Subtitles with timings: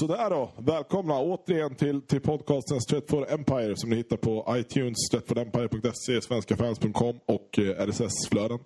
[0.00, 0.50] Sådär då.
[0.58, 7.58] Välkomna återigen till, till podcasten Stretford Empire som ni hittar på iTunes, stretfordempire.se, svenskafans.com och
[7.58, 8.58] eh, RSS-flöden.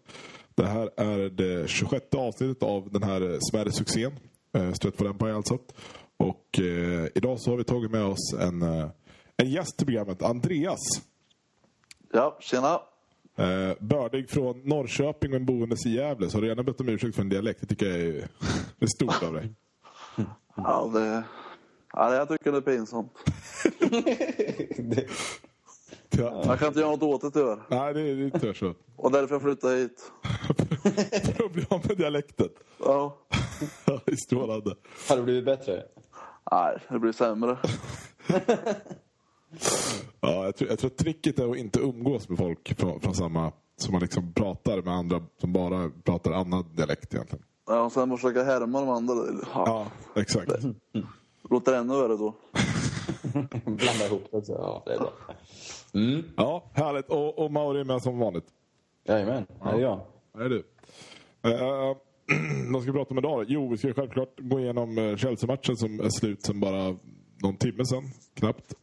[0.55, 4.13] Det här är det 26 avsnittet av den här smärre succén.
[4.55, 5.59] Eh, Stretford Empire alltså.
[6.17, 8.89] Och eh, idag så har vi tagit med oss en, eh,
[9.37, 10.81] en gäst till programmet, Andreas.
[12.13, 12.81] Ja, tjena.
[13.37, 16.31] Eh, bördig från Norrköping och en boendes i Gävle.
[16.31, 17.61] Så har du gärna bett om ursäkt för en dialekt.
[17.61, 18.29] Det tycker jag är,
[18.81, 19.51] är stort av dig.
[20.55, 21.25] Ja, det...
[21.93, 23.13] Ja, jag tycker det är pinsamt.
[26.11, 26.43] Ja.
[26.47, 27.59] Jag kan inte göra något åt det tyvärr.
[27.69, 28.75] Nej, det är det är tyvärr så.
[28.97, 30.13] Och därför jag flyttade hit.
[31.37, 32.49] Problem med dialekten.
[32.79, 33.19] Ja.
[33.85, 34.75] Ja, det är strålande.
[35.09, 35.83] Har det blivit bättre?
[36.51, 37.59] Nej, det blir sämre.
[40.21, 43.15] Ja, jag, tror, jag tror att tricket är att inte umgås med folk från, från
[43.15, 43.53] samma...
[43.77, 47.45] Som man liksom pratar med andra som bara pratar annan dialekt egentligen.
[47.73, 49.15] Ja, och sen försöka härma de andra.
[49.55, 49.65] Ja.
[50.15, 50.53] Ja, exakt.
[51.51, 52.35] Låter ännu värre då.
[53.65, 54.53] Blanda ihop det också.
[54.53, 55.13] Ja, det är bra.
[55.95, 56.25] Mm.
[56.37, 57.09] Ja, härligt.
[57.09, 58.45] Och, och Mauri är med som vanligt.
[59.05, 60.01] Jajamän, här är jag.
[60.35, 60.59] Här är du.
[60.59, 61.97] Uh,
[62.73, 63.45] vad ska vi prata om idag?
[63.49, 66.97] Jo, vi ska självklart gå igenom eh, Chelsea-matchen som är slut sen bara
[67.43, 68.03] någon timme sen,
[68.35, 68.75] knappt.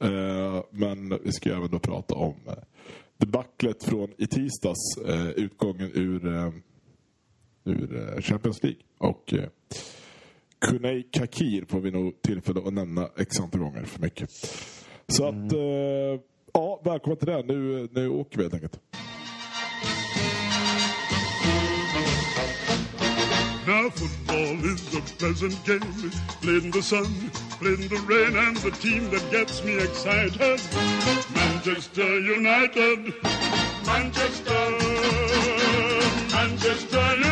[0.69, 2.35] Men vi ska även då prata om
[3.17, 4.97] debaclet från i tisdags,
[5.35, 6.51] utgången ur,
[7.69, 8.79] ur eh, Champions League.
[8.97, 9.43] Och uh,
[10.59, 14.31] Kunei Kakir får vi nog tillfälle att nämna x antal gånger för mycket.
[15.07, 16.21] Så att, eh,
[16.53, 17.43] ja, välkommen till det.
[17.43, 18.79] Nu, nu åker vi helt enkelt.
[23.69, 27.05] Now football is a pleasant game, played in the sun,
[27.59, 30.59] played in the rain, and the team that gets me excited,
[31.35, 33.13] Manchester United,
[33.85, 34.71] Manchester,
[36.33, 37.28] Manchester United,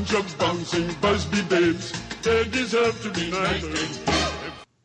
[0.00, 3.88] of bouncing Busby babes, they deserve to be knighted.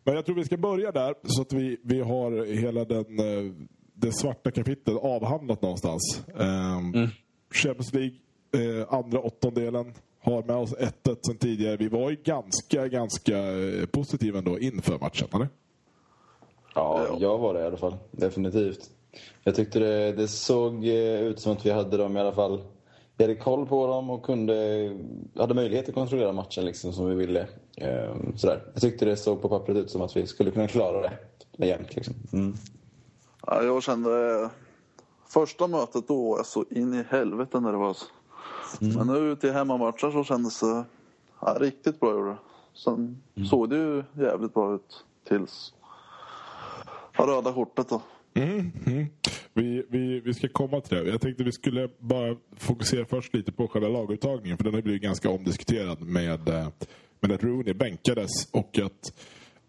[0.04, 3.54] Men jag tror vi ska börja där så att vi, vi har hela den, eh,
[3.94, 6.24] det svarta kapitlet avhandlat någonstans.
[6.34, 7.10] Um,
[7.54, 8.16] Champions League,
[8.54, 11.78] eh, andra åttondelen, har med oss 1-1 sen tidigare.
[11.78, 15.50] Vi var ju ganska, ganska eh, positiva ändå inför matchen, eller?
[16.76, 17.96] Ja, jag var det i alla fall.
[18.12, 18.90] Definitivt.
[19.44, 22.62] Jag tyckte det, det såg ut som att vi hade dem i alla fall.
[23.18, 24.98] Vi hade koll på dem och kunde,
[25.36, 27.48] hade möjlighet att kontrollera matchen liksom som vi ville.
[27.78, 28.64] Ehm, sådär.
[28.74, 31.18] Jag tyckte det såg på pappret ut som att vi skulle kunna klara det
[31.58, 31.96] med jämnt.
[31.96, 32.14] Liksom.
[32.34, 32.54] Mm.
[33.48, 34.50] Ja, jag kände...
[35.30, 38.06] Första mötet då var jag så in i helvete nervös.
[38.80, 40.84] Men nu till hemmamatcher så kändes det
[41.42, 42.12] ja, riktigt bra.
[42.12, 42.38] Gjorde.
[42.74, 45.74] Sen såg det ju jävligt bra ut tills
[47.14, 48.02] röda kortet då.
[48.34, 49.06] Mm, mm.
[49.58, 51.10] Vi, vi, vi ska komma till det.
[51.10, 54.58] Jag tänkte vi skulle bara fokusera först lite på själva laguttagningen.
[54.58, 56.68] För den har blivit ganska omdiskuterad med, eh,
[57.20, 59.14] med att Rooney bänkades och att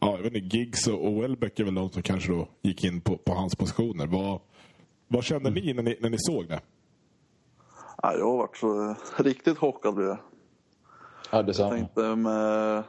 [0.00, 3.00] ja, jag vet inte, Giggs och Welbeck är väl de som kanske då gick in
[3.00, 4.06] på, på hans positioner.
[4.06, 4.40] Vad,
[5.08, 6.60] vad kände ni när, ni när ni såg det?
[8.02, 10.18] Ja, jag har varit så eh, riktigt chockad blev jag.
[11.30, 11.70] Ja, Jag detsamma.
[11.70, 12.82] tänkte med...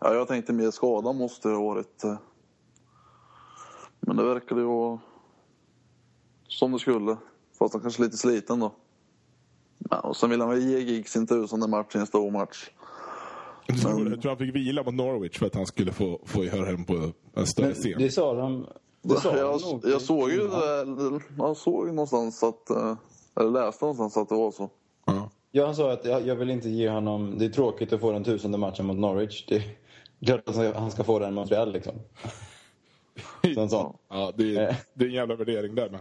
[0.00, 2.04] Ja, jag tänkte mer skada måste det ha varit.
[2.04, 2.16] eh.
[4.00, 4.98] Men det verkade ju vara
[6.52, 7.16] som det skulle.
[7.58, 8.72] Fast han kanske lite sliten då.
[9.90, 12.70] Ja, och sen vill han väl ge Giggs sin tusende match i en stor match.
[13.66, 16.44] Jag tror, jag tror han fick vila mot Norwich för att han skulle få, få
[16.44, 17.98] göra hem på en större Men scen.
[17.98, 18.66] det sa de...
[19.02, 19.80] Det sa jag, de nog.
[19.84, 22.96] jag såg ju det där, jag såg någonstans att, eh,
[23.40, 24.70] eller läste någonstans att det var så.
[25.04, 25.30] Ja.
[25.50, 27.38] Ja, han sa att jag, jag vill inte ge honom...
[27.38, 29.46] Det är tråkigt att få den tusende matchen mot Norwich.
[29.48, 29.62] Det är
[30.26, 31.92] klart att han ska få den mot Real liksom.
[33.54, 33.96] Sån, sån.
[34.08, 36.00] Ja, det, är, det är en jävla värdering där med.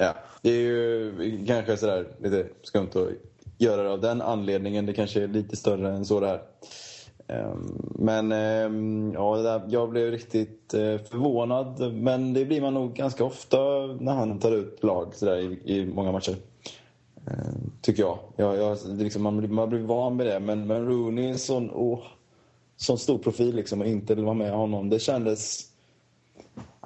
[0.00, 3.08] Ja, det är ju kanske sådär lite skumt att
[3.58, 4.86] göra det av den anledningen.
[4.86, 6.38] Det kanske är lite större än så ehm,
[7.26, 8.68] ehm, det här.
[8.68, 11.94] Men ja, jag blev riktigt eh, förvånad.
[11.94, 13.58] Men det blir man nog ganska ofta
[14.00, 16.36] när han tar ut lag sådär i, i många matcher.
[17.26, 18.18] Ehm, tycker jag.
[18.36, 20.40] jag, jag alltså, liksom, man, blir, man blir van med det.
[20.40, 22.00] Men, men Rooney är en sån, oh,
[22.76, 24.90] sån stor profil liksom och inte vara med honom.
[24.90, 25.69] Det kändes...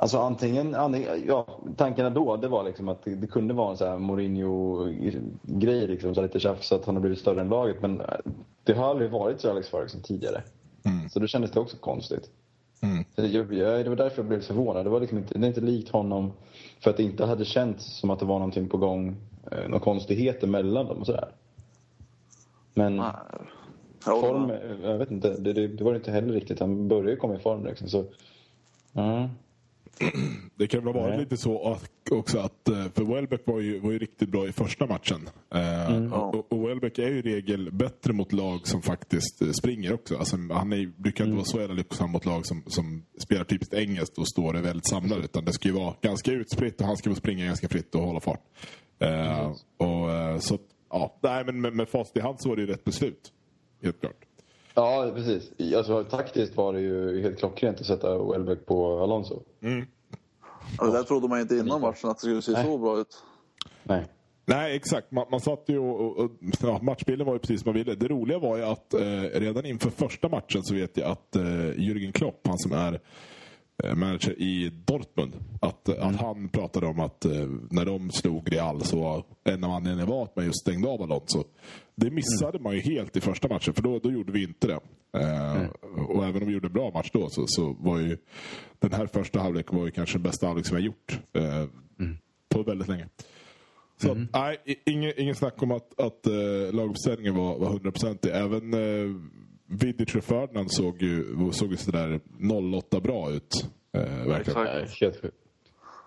[0.05, 1.47] Alltså antingen, antingen ja,
[1.77, 6.15] tankarna då det var liksom att det, det kunde vara en så här Mourinho-grej, liksom,
[6.15, 7.83] så lite tjafs att han har blivit större än laget.
[7.83, 8.06] Men eh,
[8.65, 10.43] det har aldrig varit så Alex Ferguson tidigare.
[11.11, 12.31] Så då kändes det också konstigt.
[12.83, 13.05] Mm.
[13.15, 14.87] Jag, jag, det var därför jag blev förvånad.
[14.87, 16.33] Det var liksom inte, det är inte likt honom
[16.81, 19.17] för att det inte hade känts som att det var någonting på gång.
[19.53, 21.29] Eh, några konstigheter mellan dem och sådär.
[22.75, 23.12] Men Nej.
[24.06, 24.53] Ja, form,
[24.83, 26.61] jag vet inte, det, det, det var det inte heller riktigt.
[26.61, 27.89] Han började ju komma i form liksom.
[27.89, 28.05] Så,
[28.93, 29.29] ja.
[30.55, 31.19] det kan väl vara Nej.
[31.19, 34.52] lite så att, också att, eh, för Welbeck var ju, var ju riktigt bra i
[34.52, 35.29] första matchen.
[35.55, 39.93] Eh, och, och Welbeck är ju i regel bättre mot lag som faktiskt eh, springer
[39.93, 40.17] också.
[40.17, 43.75] Alltså, han är, brukar inte vara så jävla lyckosam mot lag som, som spelar typiskt
[43.75, 45.25] engelskt och står väldigt samlade.
[45.25, 48.02] Utan det ska ju vara ganska utspritt och han ska väl springa ganska fritt och
[48.02, 48.43] hålla fart.
[48.99, 50.58] Eh, och, eh, så,
[50.91, 53.32] ja, nej, men med, med facit i hand så var det ju rätt beslut.
[53.82, 54.25] Helt klart.
[54.75, 55.75] Ja, precis.
[55.76, 59.43] Alltså, taktiskt var det ju helt klockrent att sätta Welbeck på Alonso.
[60.79, 63.23] Ja, det där trodde man inte innan matchen att det skulle se så bra ut.
[63.82, 64.06] Nej.
[64.47, 65.11] Nej, exakt.
[65.11, 66.31] Man, man satt ju och, och, och
[66.62, 67.94] ja, matchbilden var ju precis som man ville.
[67.94, 71.43] Det roliga var ju att eh, redan inför första matchen så vet jag att eh,
[71.77, 72.99] Jürgen Klopp, han som är eh,
[73.94, 78.81] manager i Dortmund, att, eh, att han pratade om att eh, när de slog Real
[78.85, 81.44] så var en av anledningarna var att man just stängde av Alonso.
[81.94, 84.81] Det missade man ju helt i första matchen, för då, då gjorde vi inte det.
[85.21, 85.67] Eh,
[86.09, 88.17] och även om vi gjorde en bra match då så, så var ju
[88.79, 91.65] den här första halvleken var ju kanske den bästa halvlek som vi har gjort eh,
[92.49, 93.09] på väldigt länge.
[93.97, 98.31] Så att, nej, i- ingen, ingen snack om att, att uh, laguppställningen var, var 100%.
[98.31, 99.17] Även uh,
[99.66, 102.20] Vidic och Ferdinand såg ju, såg ju sådär
[102.76, 103.66] 08 bra ut.
[103.96, 104.82] Uh, verkligen.
[104.82, 105.25] Exakt.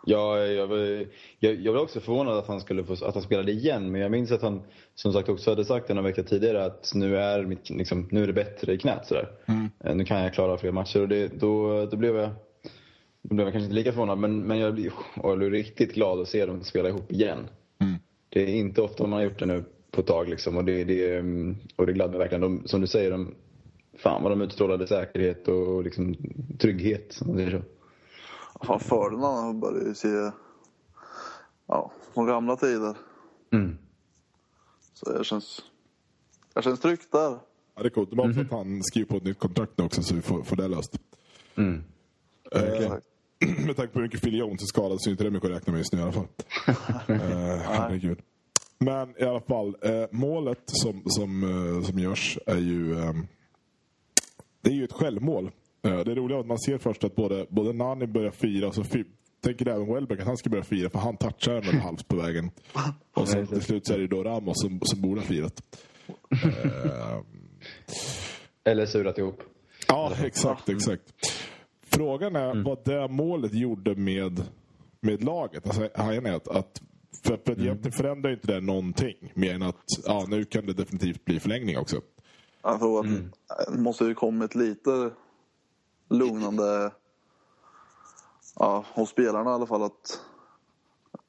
[0.06, 1.06] Ja, jag, var-
[1.39, 3.92] jag, jag var också förvånad att han, skulle få, att han spelade igen.
[3.92, 4.62] Men jag minns att han
[4.95, 8.27] som sagt också hade sagt en vecka tidigare att nu är, mitt, liksom, nu är
[8.27, 9.07] det bättre i knät.
[9.07, 9.30] Sådär.
[9.83, 11.01] Eh, Nu kan jag klara fler matcher.
[11.01, 12.30] Och det, då, då, blev jag,
[13.21, 14.18] då blev jag kanske inte lika förvånad.
[14.18, 14.92] Men, men jag, blev,
[15.24, 17.48] jag blev riktigt glad att se dem spela ihop igen.
[18.30, 20.30] Det är inte ofta man har gjort det nu på ett tag.
[20.30, 22.42] Liksom, och, det, det, mm, och det gladde mig verkligen.
[22.42, 23.36] De, som du säger, de,
[23.98, 26.16] fan vad de utstrålade säkerhet och liksom,
[26.60, 27.20] trygghet.
[27.22, 27.62] Om så.
[28.66, 30.32] Fan, Ferdinand börjar ju se...
[31.68, 32.96] Ja, från gamla tider.
[33.54, 33.78] Mm.
[34.94, 35.64] Så det känns...
[36.54, 37.40] Det känns tryggt där.
[37.76, 38.10] Ja, det är coolt.
[38.10, 40.44] Det var också att han skriver på ett nytt kontrakt nu också så vi får,
[40.44, 41.00] får det löst.
[41.56, 41.84] Mm.
[42.52, 43.06] Exakt.
[43.66, 45.56] Med tanke på hur mycket Phil Jones är skadad så är inte det mycket att
[45.56, 46.28] räkna med just nu i alla fall.
[47.10, 47.18] uh,
[47.58, 48.20] herregud.
[48.80, 53.14] Men i alla fall, eh, målet som, som, eh, som görs är ju eh,
[54.68, 55.52] det är ju ett självmål.
[55.86, 58.75] Eh, det roliga är att man ser först att både, både Nani börjar fira och
[58.75, 58.84] så
[59.42, 62.16] tänker även Welbeck att han ska börja fira för han touchar den väl halvt på
[62.16, 62.52] vägen.
[63.14, 65.62] Och sen till slut så är det då Ramos som, som borde ha firat.
[66.31, 67.19] Eh,
[68.64, 69.42] Eller surat ihop.
[69.88, 71.04] Ja, exakt, exakt.
[71.86, 74.44] Frågan är vad det målet gjorde med,
[75.02, 75.68] med laget.
[75.68, 76.81] Alltså, att, att
[77.24, 81.25] för, för egentligen förändrar inte det någonting mer än att ja, nu kan det definitivt
[81.25, 82.02] bli förlängning också.
[82.68, 83.06] Jag tror att
[83.68, 85.12] det måste ju kommit lite
[86.10, 86.92] lugnande
[88.56, 89.84] ja, hos spelarna i alla fall.
[89.84, 90.22] att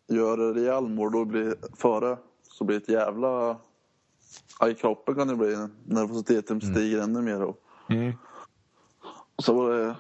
[0.09, 3.57] Gör det Real mål då blir före så blir det ett jävla...
[4.61, 7.43] Ja, I kroppen kan det bli nervositeten stiger ännu mer.
[7.43, 7.61] Och,
[9.37, 9.95] och så var det...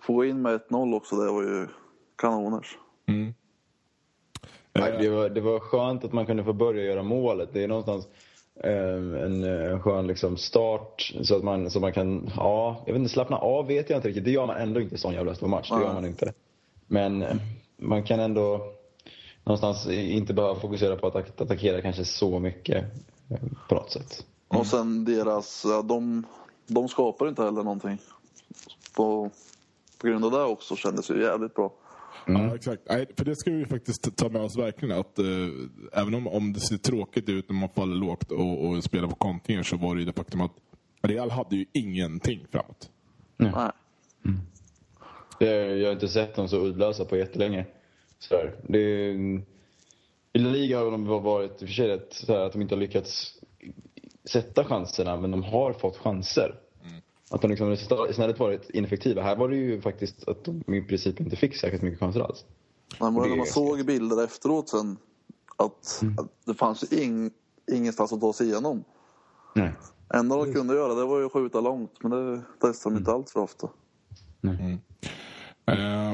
[0.00, 1.68] Få in med 1-0 också, det var ju
[2.16, 2.78] kanoners.
[4.72, 7.48] Nej, det, var, det var skönt att man kunde få börja göra målet.
[7.52, 8.08] Det är någonstans
[8.62, 13.12] en, en skön liksom, start så att man, så man kan, ja, jag vet inte,
[13.12, 14.24] slappna av vet jag inte riktigt.
[14.24, 15.70] Det gör man ändå inte i sån jävla stor match.
[15.70, 16.32] Det gör man inte.
[16.86, 17.36] Men eh,
[17.76, 18.72] man kan ändå
[19.44, 22.84] någonstans inte behöva fokusera på att attack- attackera kanske så mycket
[23.30, 24.26] eh, på något sätt.
[24.48, 25.66] Och sen deras...
[25.84, 26.26] De,
[26.66, 27.98] de skapar inte heller någonting.
[28.96, 29.30] På,
[29.98, 31.72] på grund av det också kändes det ju jävligt bra.
[32.26, 32.82] Ja, exakt.
[32.88, 34.98] Nej, för det ska vi faktiskt ta med oss verkligen.
[34.98, 35.24] Att, eh,
[35.92, 39.14] även om, om det ser tråkigt ut när man faller lågt och, och spelar på
[39.14, 40.52] kontringar så var det ju det faktum att
[41.02, 42.90] Real hade ju ingenting framåt.
[43.36, 43.70] Nej.
[45.38, 47.66] Det, jag har inte sett dem så uddlösa på jättelänge.
[48.18, 48.54] Sådär.
[48.68, 49.10] Det,
[50.32, 52.74] I La Liga har de varit i och för sig rätt sådär, att de inte
[52.74, 53.34] har lyckats
[54.24, 56.54] sätta chanserna, men de har fått chanser.
[57.34, 57.72] Att de liksom
[58.08, 59.22] istället varit ineffektiva.
[59.22, 62.44] Här var det ju faktiskt att de i princip inte fick särskilt mycket chanser alls.
[63.00, 64.96] Men när man såg bilder efteråt sen
[65.56, 67.30] att, att det fanns ju ing,
[67.72, 68.84] ingenstans att ta sig igenom.
[69.54, 69.72] Nej.
[70.14, 73.12] enda de kunde göra det var ju att skjuta långt, men det testade de inte
[73.12, 73.68] allt för ofta.
[75.66, 76.12] Eh,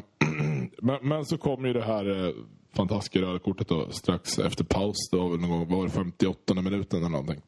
[0.82, 2.34] men, men så kom ju det här eh,
[2.76, 5.10] fantastiska röda kortet då, strax efter paus.
[5.10, 7.42] Det var väl någon gång, var det 58 minuten eller någonting?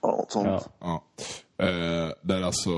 [0.00, 0.46] Ja, något sånt.
[0.46, 1.02] Ja.
[1.58, 1.64] Ja.
[1.64, 2.70] Eh, där alltså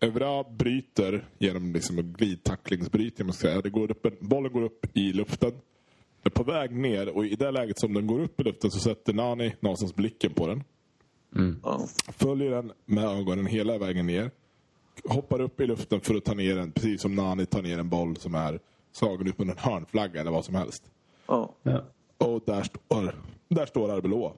[0.00, 3.26] Evra bryter genom liksom en glidtacklingsbrytning.
[3.26, 3.60] Man ska säga.
[3.60, 5.52] Det går upp, en- bollen går upp i luften.
[6.22, 8.78] Är på väg ner och i det läget som den går upp i luften så
[8.78, 10.64] sätter Nani någonstans blicken på den.
[11.62, 11.86] Ja.
[12.08, 14.30] Följer den med ögonen hela vägen ner.
[15.04, 16.72] Hoppar upp i luften för att ta ner den.
[16.72, 18.60] Precis som Nani tar ner en boll som är
[18.92, 20.82] slagen ut med en hörnflagga eller vad som helst.
[21.26, 21.54] Ja.
[22.18, 23.14] Och där står,
[23.48, 24.32] där står Arbeloa.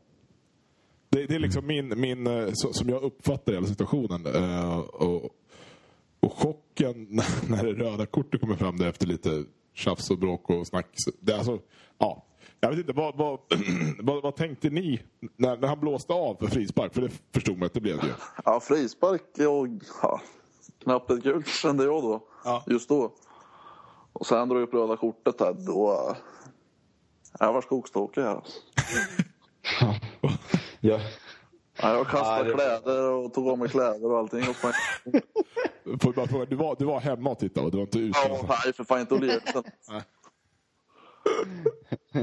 [1.11, 4.27] Det, det är liksom min, min, eh, som jag uppfattar hela situationen.
[4.27, 5.31] Eh, och
[6.79, 9.45] chocken när det röda kortet kommer fram där efter lite
[9.75, 10.87] tjafs och bråk och snack.
[11.21, 11.59] Det, är alltså,
[11.99, 12.25] ja.
[12.61, 13.39] Jag vet inte, vad, vad,
[13.99, 15.03] vad, vad tänkte ni
[15.37, 16.95] när, när han blåste av för frispark?
[16.95, 18.15] För det förstod man att det blev det.
[18.45, 19.69] Ja, frispark och
[20.03, 20.21] ja,
[20.79, 22.25] knappt ett gult kände jag då.
[22.45, 22.65] Ja.
[22.67, 23.13] Just då.
[24.13, 25.53] Och sen drog jag upp röda kortet här.
[25.53, 26.17] Då...
[27.39, 28.61] Jag var skogstokig här alltså.
[30.81, 31.01] Ja.
[31.83, 34.45] Ja, jag kastade Ja, det- kläder och tog av mig kläder och allting.
[34.49, 34.57] Och.
[36.03, 37.71] Får bara fråga, du, var, du var hemma och tittade?
[37.71, 38.19] Du var inte ute?
[38.29, 39.63] Ja, nej, för fan inte leka.
[39.89, 40.03] Nej.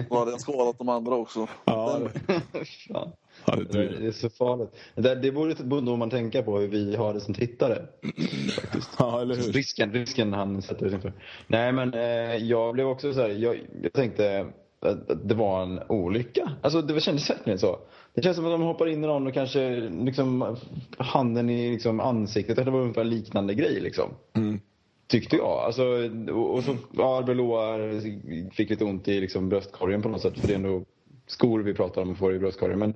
[0.10, 1.48] Då hade jag skadat de andra också.
[1.66, 2.42] Ja, det,
[2.90, 3.12] ja,
[3.46, 4.70] det, Det är- det är så farligt.
[4.96, 7.86] Det, det borde borde man tänka på hur vi har det som tittare.
[8.62, 8.90] Faktiskt.
[9.00, 9.44] ja, eller hur?
[9.44, 11.14] Risken, risken han sätter sig inför.
[11.48, 14.46] Nej men eh, jag blev också så här, jag, jag tänkte
[14.86, 16.51] att det var en olycka.
[16.62, 17.80] Alltså det kändes verkligen så.
[18.13, 20.58] Det känns som att de hoppar in i någon och kanske liksom
[20.98, 22.65] handen i liksom ansiktet.
[22.65, 24.10] Det var ungefär en liknande grej liksom.
[25.08, 25.60] Tyckte jag.
[25.65, 25.84] Alltså,
[26.32, 27.77] och, och så ja, Arbeloa
[28.51, 30.39] fick lite ont i liksom bröstkorgen på något sätt.
[30.39, 30.84] För det är ändå
[31.27, 32.80] skor vi pratar om och får i bröstkorgen.
[32.80, 32.94] Men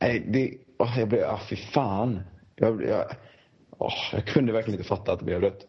[0.00, 2.20] nej, det, åh, jag blev, ah, fy fan.
[2.56, 3.04] Jag, jag,
[3.78, 5.66] åh, jag kunde verkligen inte fatta att det blev rött.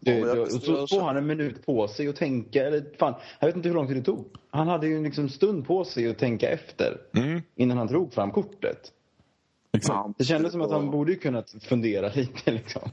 [0.00, 2.66] Det, Ja, och så får han en minut på sig att tänka.
[2.66, 4.26] Eller fan, jag vet inte hur lång tid det tog.
[4.50, 7.00] Han hade ju en liksom stund på sig att tänka efter.
[7.56, 8.92] Innan han drog fram kortet.
[9.72, 10.18] Exakt.
[10.18, 12.90] Det kändes som att han borde kunnat fundera lite liksom.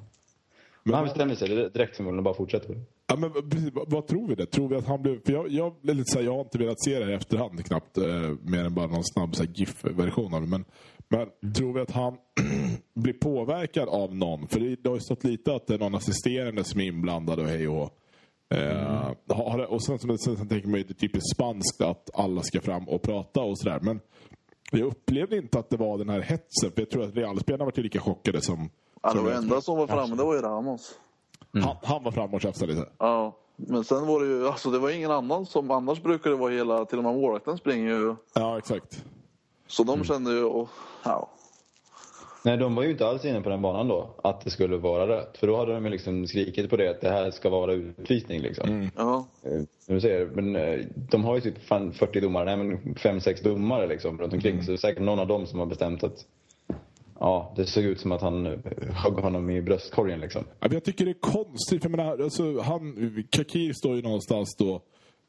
[0.85, 2.81] Men han Men, bestämde sig direkt förmodligen och bara fortsätter.
[3.07, 4.45] ja, men, precis, vad, vad tror vi det?
[4.45, 5.19] Tror vi att han blev...
[5.25, 7.65] För jag, jag, lite så här, jag har inte velat se det här i efterhand
[7.65, 7.97] knappt.
[7.97, 8.05] Eh,
[8.41, 10.47] mer än bara någon snabb GIF-version av det.
[10.47, 10.65] Men,
[11.09, 12.17] men tror vi att han
[12.95, 14.47] blir påverkad av någon?
[14.47, 17.39] För det, det har ju stått lite att det är någon assisterande som är inblandad
[17.39, 17.89] och hej och.
[18.55, 22.09] Eh, det- och sen, sen, sen, sen tänker man ju det är typiskt spanskt att
[22.13, 23.79] alla ska fram och prata och sådär.
[23.81, 23.99] Men
[24.71, 26.71] jag upplevde inte att det var den här hetsen.
[26.71, 28.69] För jag tror att Realspelarna var lika chockade som...
[29.05, 30.99] Ja, det var enda som var framme, det var ju Ramos.
[31.53, 32.89] han, han var framme och tjafsade lite.
[32.97, 33.35] Ja.
[33.55, 36.53] Men sen var det ju, alltså det var ingen annan som, annars brukar det vara
[36.53, 38.15] hela, till och med målvakten springer ju.
[38.33, 39.03] Ja, exakt.
[39.67, 40.69] Så de kände ju, och,
[41.03, 41.29] ja.
[42.43, 44.09] Nej, de var ju inte alls inne på den banan då.
[44.23, 45.37] Att det skulle vara rött.
[45.37, 48.41] För då hade de ju liksom skrikit på det att det här ska vara utvisning
[48.41, 48.89] liksom.
[48.95, 49.25] ja.
[49.43, 53.43] Eh, du säger, men eh, de har ju typ fan 40 domare, nej men 5-6
[53.43, 54.63] domare liksom runt omkring.
[54.63, 56.25] Så det är säkert någon av dem som har bestämt att
[57.19, 58.53] ja, det såg ut som att han eh,
[58.89, 60.43] högg honom i bröstkorgen liksom.
[60.59, 61.81] Ja, Jag tycker det är konstigt.
[61.81, 64.73] För menar, alltså, han, Kakir står ju någonstans då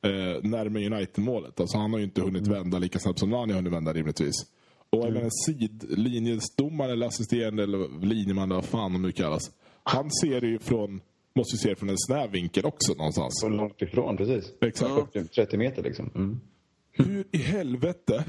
[0.04, 1.60] eh, närmare United-målet.
[1.60, 4.34] Alltså, han har ju inte hunnit vända lika snabbt som Nani har hunnit vända rimligtvis.
[4.90, 9.50] Och jag menar, sidlinjesdomare eller assisterande eller linjeman vad fan de nu kallas.
[9.82, 11.00] Han ser det ju från,
[11.34, 13.40] måste ju se det från en snäv vinkel också någonstans.
[13.40, 14.52] Så långt ifrån, precis.
[14.60, 15.12] Exakt.
[15.12, 16.10] 40, 30 meter liksom.
[16.14, 16.40] Mm.
[16.96, 18.24] Hur i helvete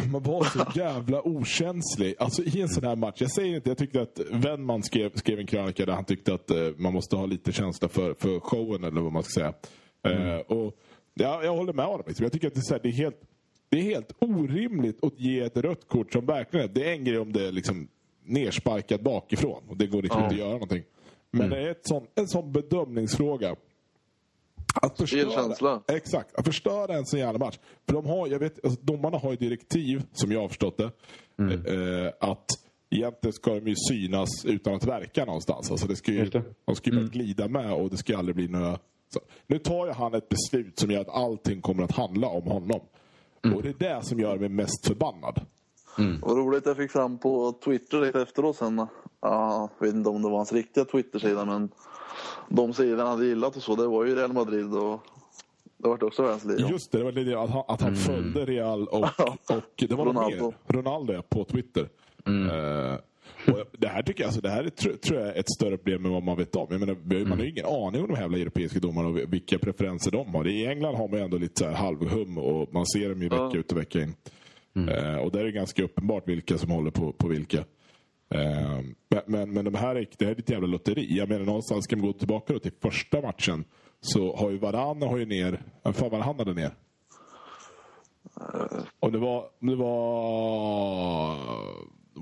[0.00, 2.14] kan man vara så jävla okänslig?
[2.18, 3.20] Alltså i en sån här match.
[3.20, 6.50] Jag säger inte, jag tyckte att Wennman skrev, skrev en krönika där han tyckte att
[6.50, 9.54] eh, man måste ha lite känsla för, för showen eller vad man ska säga.
[10.14, 10.76] Eh, och
[11.14, 12.04] ja, Jag håller med honom.
[12.06, 12.24] Liksom.
[12.24, 13.20] Jag tycker att det är, så här, det är helt
[13.68, 17.18] det är helt orimligt att ge ett rött kort som verkligen Det är en grej
[17.18, 17.88] om det är liksom
[18.24, 20.82] nersparkat bakifrån och det går liksom inte att göra någonting.
[21.30, 23.56] Men det är ett sån, en sån bedömningsfråga.
[24.74, 25.82] Att förstöra, känsla.
[25.88, 27.58] exakt, att förstöra en sån jävla match.
[27.86, 30.90] För de har, jag vet, alltså, domarna har ju direktiv, som jag har förstått det,
[31.38, 32.46] eh, att
[32.90, 35.70] egentligen ska de ju synas utan att verka någonstans.
[35.70, 36.42] Alltså det ska ju, det.
[36.64, 38.78] de ska ju bara glida med och det ska aldrig bli några...
[39.14, 39.20] Så.
[39.46, 42.80] Nu tar ju han ett beslut som gör att allting kommer att handla om honom.
[43.54, 45.40] Och det är det som gör mig mest förbannad.
[46.22, 48.86] Vad roligt jag fick fram på Twitter lite efteråt sen.
[49.22, 51.68] Ja, jag vet inte om det var hans riktiga Twitter-sida men
[52.48, 55.00] de sidorna han hade gillat och så, det var ju Real Madrid och
[55.76, 56.66] det vart också världens liv.
[56.70, 59.04] Just det, det var det att han, att han följde Real och,
[59.50, 60.52] och det var Ronaldo, Ronaldo.
[60.66, 60.76] mer.
[60.76, 61.88] Ronaldo ja, på Twitter.
[62.26, 62.98] Eh,
[63.46, 65.76] och det här tycker jag, alltså, det här är, tr- tror jag är ett större
[65.76, 66.66] problem än vad man vet om.
[66.70, 70.10] Jag menar, man har ju ingen aning om de här europeiska domarna och vilka preferenser
[70.10, 70.48] de har.
[70.48, 73.28] I England har man ju ändå lite så här halvhum och man ser dem ju
[73.28, 74.14] vecka ut och vecka in.
[74.88, 77.64] Eh, och där är det ganska uppenbart vilka som håller på, på vilka.
[78.34, 81.06] Eh, men, men, men de här är, det här är ett jävla lotteri.
[81.18, 83.64] Jag menar någonstans ska man gå tillbaka då till första matchen
[84.00, 86.70] så har ju Varane har ju ner, vem fan var det han hade ner?
[89.00, 91.36] Och det var, det var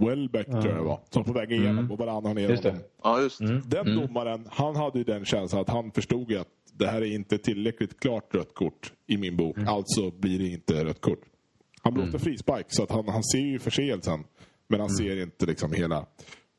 [0.06, 1.00] Welbeck tror jag det var.
[1.10, 2.68] Som på väg igenom och Varane har ner Just det.
[2.68, 2.84] honom.
[3.02, 6.86] Ja, just Den domaren, han hade ju den känslan att han förstod ju att det
[6.86, 9.56] här är inte tillräckligt klart rött kort i min bok.
[9.66, 11.20] Alltså blir det inte rött kort.
[11.82, 14.24] Han blåste frispark så att han, han ser ju förseelsen.
[14.70, 16.06] Men han ser inte liksom hela...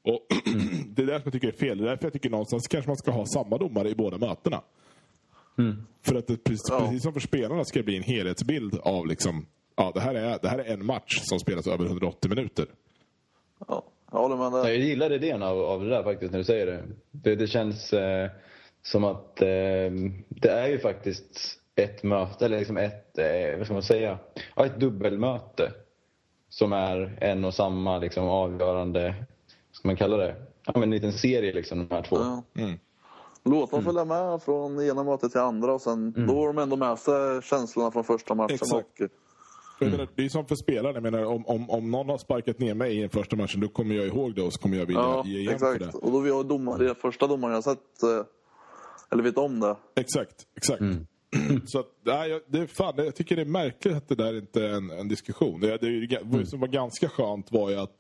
[0.03, 0.27] Och
[0.87, 1.77] Det är därför jag tycker det är fel.
[1.77, 4.61] Det är därför jag tycker någonstans kanske man ska ha samma domare i båda mötena.
[6.05, 6.79] För att det, precis, Ja.
[6.79, 9.45] precis som för spelarna ska det bli en helhetsbild av liksom...
[9.75, 12.65] Ja, det här, är, det här är en match som spelas över 180 minuter.
[13.67, 14.69] Ja, jag håller med där.
[14.69, 16.83] Jag gillar idén av, av det där faktiskt när du säger det.
[17.11, 17.93] Det, det känns...
[17.93, 18.31] Eh,
[18.81, 19.91] som att eh,
[20.29, 24.19] det är ju faktiskt ett möte, eller liksom ett, eh, vad ska man säga,
[24.55, 25.71] ja, ett dubbelmöte.
[26.51, 29.15] Som är en och samma liksom, avgörande,
[29.67, 30.35] vad ska man kalla det?
[30.65, 32.15] Ja, men en liten serie liksom, de här två.
[32.15, 32.43] Ja.
[32.55, 32.79] Mm.
[33.43, 36.75] Låt dem följa med från ena mötet till andra och sen då har de ändå
[36.75, 38.55] med sig känslorna från första matchen.
[38.55, 39.01] Exakt.
[39.01, 39.07] Och,
[39.79, 40.95] Jag menar, det är som för spelaren.
[40.95, 43.67] Jag menar, om, om, om någon har sparkat ner mig i den första matchen, då
[43.67, 45.91] kommer jag ihåg det och så kommer jag vilja ja, ge igen för exakt.
[45.93, 45.97] det.
[45.99, 48.25] Och då vi har domare, det första domaren jag sett, eh,
[49.11, 49.75] eller vet om det.
[49.95, 50.81] Exakt, exakt.
[51.65, 54.69] Så att, nej, det fan, jag tycker det är märkligt att det där inte är
[54.69, 55.59] en, en diskussion.
[55.61, 57.91] Det, det, ju- det som var ganska skönt var ju att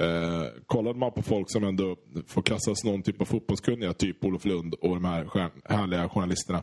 [0.00, 1.96] eh, kollade man på folk som ändå
[2.26, 6.62] får klassas någon typ av fotbollskunniga, typ Olof Lund och de här stjärn, härliga journalisterna,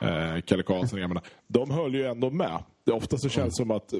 [0.00, 2.62] eh, Kalle Karlsson, jag menar, de höll ju ändå med.
[2.84, 3.98] Det ofta så känns som att eh,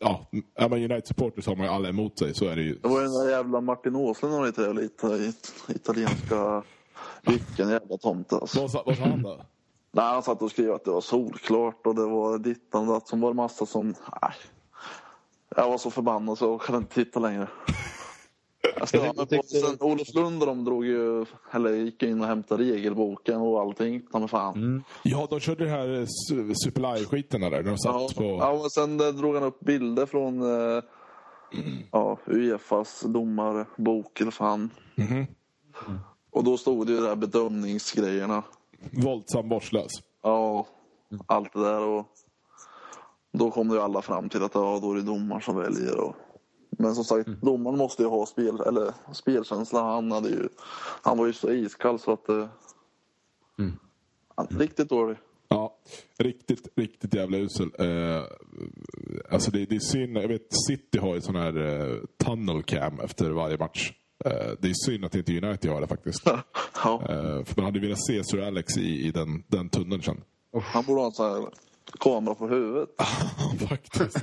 [0.00, 2.74] Ja, är man United-supporter så har man ju alla emot sig, så är det ju.
[2.82, 6.62] Det var ju den där jävla Martin Åslund och lite, lite it- italienska...
[7.26, 8.60] Vilken jävla tomte alltså.
[8.60, 9.44] Vad sa, vad sa han då?
[9.96, 13.08] Nej, han satt och skrev att det var solklart och det var dittan och datt
[13.08, 13.86] som var det massa som...
[14.22, 14.32] Nej.
[15.56, 17.48] Jag var så förbannad så jag kunde inte titta längre.
[18.78, 22.26] Jag störde mig på sen Olof Lund och de drog ju, eller gick in och
[22.26, 24.02] hämtade regelboken och allting.
[24.12, 24.54] Ta mig fan.
[24.56, 24.82] Mm.
[25.02, 27.62] Ja, de körde det här eh, su- Superlive-skiten där.
[27.62, 28.24] De satt Ja, på...
[28.24, 30.82] ja, men sen eh, drog han upp bilder från eh,
[31.92, 34.70] ja, Uefas domarbok eller fan.
[34.94, 35.26] Mhm.
[36.30, 38.42] Och då stod det ju de här bedömningsgrejerna.
[38.92, 39.90] Våldsam vårdslös.
[40.22, 40.66] Ja,
[41.26, 41.86] allt det där.
[41.86, 42.06] Och
[43.32, 46.00] då kom det ju alla fram till att ja, då är det domaren som väljer.
[46.00, 46.16] Och...
[46.70, 49.82] Men som sagt, domaren måste ju ha spel, eller, spelkänsla.
[49.82, 50.48] Han, hade ju,
[51.02, 52.28] han var ju så iskall så att...
[52.28, 52.46] Eh,
[54.34, 55.16] han, riktigt dålig.
[55.48, 55.76] Ja,
[56.18, 57.70] riktigt, riktigt jävla usel.
[57.78, 58.22] Eh,
[59.30, 60.16] alltså det, det är synd.
[60.16, 63.92] Jag vet, City har ju sån här eh, tunnel cam efter varje match.
[64.24, 66.22] Eh, det är synd att inte United har det faktiskt.
[66.84, 70.20] Ja, Eh, för man hade velat se Sir Alex i, i den, den tunneln sen.
[70.62, 71.48] han borde ha en sån här
[72.00, 72.88] kamera på huvudet.
[73.68, 74.16] faktiskt.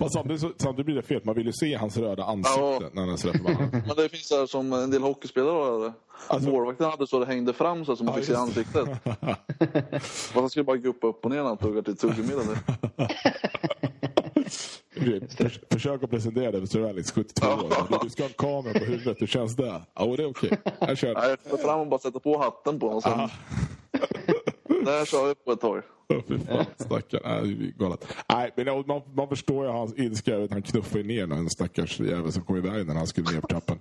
[0.00, 1.20] Men samtidigt, samtidigt blir det fel.
[1.24, 2.80] Man vill ju se hans röda ansikte Ja.
[2.92, 3.82] när han är sådär förbannad.
[3.86, 5.92] Men det finns så här som en del hockeyspelare har.
[6.26, 8.88] Alltså- Målvakten hade så det hängde fram så att man Ja, fick se ansiktet.
[10.02, 12.32] Fast han skulle bara guppa upp och ner när han tuggar till tuggummi.
[14.94, 17.88] För, försök att presentera det för Sir Alex, 72 år.
[17.90, 19.82] Du, du ska ha en kamera på huvudet, hur känns det?
[19.94, 20.58] Ja, det är okej.
[20.80, 21.08] Jag kör.
[21.08, 23.02] Jag tar fram och bara sätter på hatten på honom.
[23.02, 23.28] Sen...
[24.84, 25.82] Där kör vi på ett tag.
[26.08, 27.20] Åh, fy fan, stackarn.
[27.24, 28.06] Nej, det galet.
[28.28, 30.48] Nej, men man, man förstår ju hans ilska.
[30.50, 33.46] Han knuffade ner någon stackars jävel som kom i vägen när han skulle ner på
[33.46, 33.78] trappan.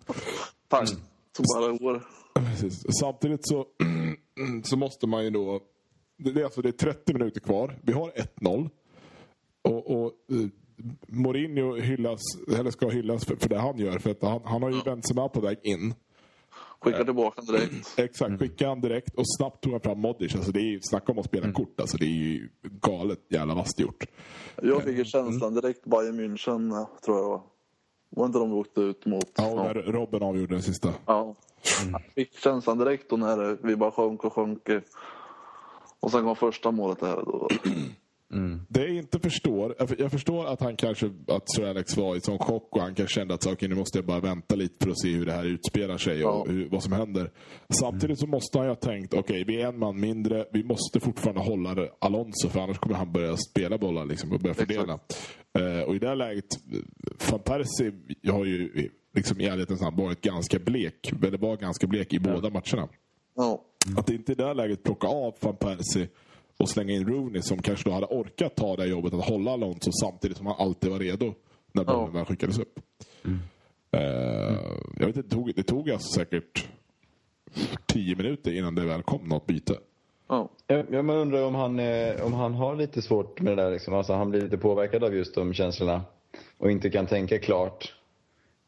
[0.67, 0.89] Tack.
[1.35, 2.03] Tog bara år.
[2.99, 3.65] Samtidigt så,
[4.63, 5.59] så måste man ju då...
[6.17, 7.79] Det är, alltså, det är 30 minuter kvar.
[7.81, 8.69] Vi har 1-0.
[9.61, 10.47] Och, och eh,
[11.07, 12.21] Mourinho hyllas,
[12.57, 13.99] eller ska hyllas för, för det han gör.
[13.99, 15.93] För att han, han har ju Benzema på väg in.
[16.81, 17.99] Skickar tillbaka honom direkt.
[17.99, 20.35] Exakt, skickade han direkt och snabbt tog han fram Modric.
[20.35, 21.79] Alltså det är ju, snacka om att spela kort.
[21.79, 24.05] Alltså det är ju galet jävla vasst gjort.
[24.61, 27.41] Jag fick ju känslan direkt Bayern München, eh, tror jag det var.
[28.09, 29.31] Var inte de åkte ut mot...
[29.35, 30.93] Ja, och när Robben avgjorde den sista.
[31.05, 31.35] Ja.
[31.91, 34.69] Jag fick känslan direkt då när vi bara sjönk och sjönk.
[35.99, 37.15] Och sen kom första målet där.
[37.15, 37.47] Då.
[38.67, 42.15] Det jag inte förstår, jag för- jag förstår att han kanske, att Sir Alex var
[42.15, 44.85] i sån chock och han kanske kände att okay, nu måste jag bara vänta lite
[44.85, 46.51] för att se hur det här utspelar sig och Ja.
[46.53, 47.31] hur, vad som händer.
[47.79, 50.99] Samtidigt så måste han ju ha tänkt, okej vi är en man mindre, vi måste
[50.99, 54.99] fortfarande hålla Alonso för annars kommer han börja spela bollar liksom, och börja fördela.
[55.59, 56.45] Eh, och i det läget,
[57.31, 57.91] Van Persie
[58.31, 62.49] har ju liksom i ärlighetens namn varit ganska blek, eller var ganska blek i båda
[62.49, 62.89] matcherna.
[63.35, 63.61] Ja.
[63.97, 66.07] Att inte i det läget plocka av van Persie
[66.61, 69.91] och slänga in Rooney som kanske då hade orkat ta det jobbet att hålla Alonso
[70.03, 71.33] samtidigt som han alltid var redo
[71.71, 72.79] när bollen väl skickades upp.
[73.91, 74.01] Eh,
[74.97, 76.69] jag vet inte, det tog, det tog alltså säkert
[77.85, 79.77] tio minuter innan det väl kom något byte.
[80.27, 80.49] Ja.
[80.67, 83.71] Jag, jag undrar om han, eh, om han har lite svårt med det där.
[83.71, 83.93] Liksom.
[83.93, 86.01] Alltså, han blir lite påverkad av just de känslorna
[86.57, 87.95] och inte kan tänka klart.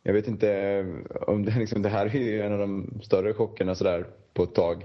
[0.03, 0.85] Jag vet inte eh,
[1.27, 4.55] om det, liksom, det här är ju en av de större chockerna sådär på ett
[4.55, 4.83] tag.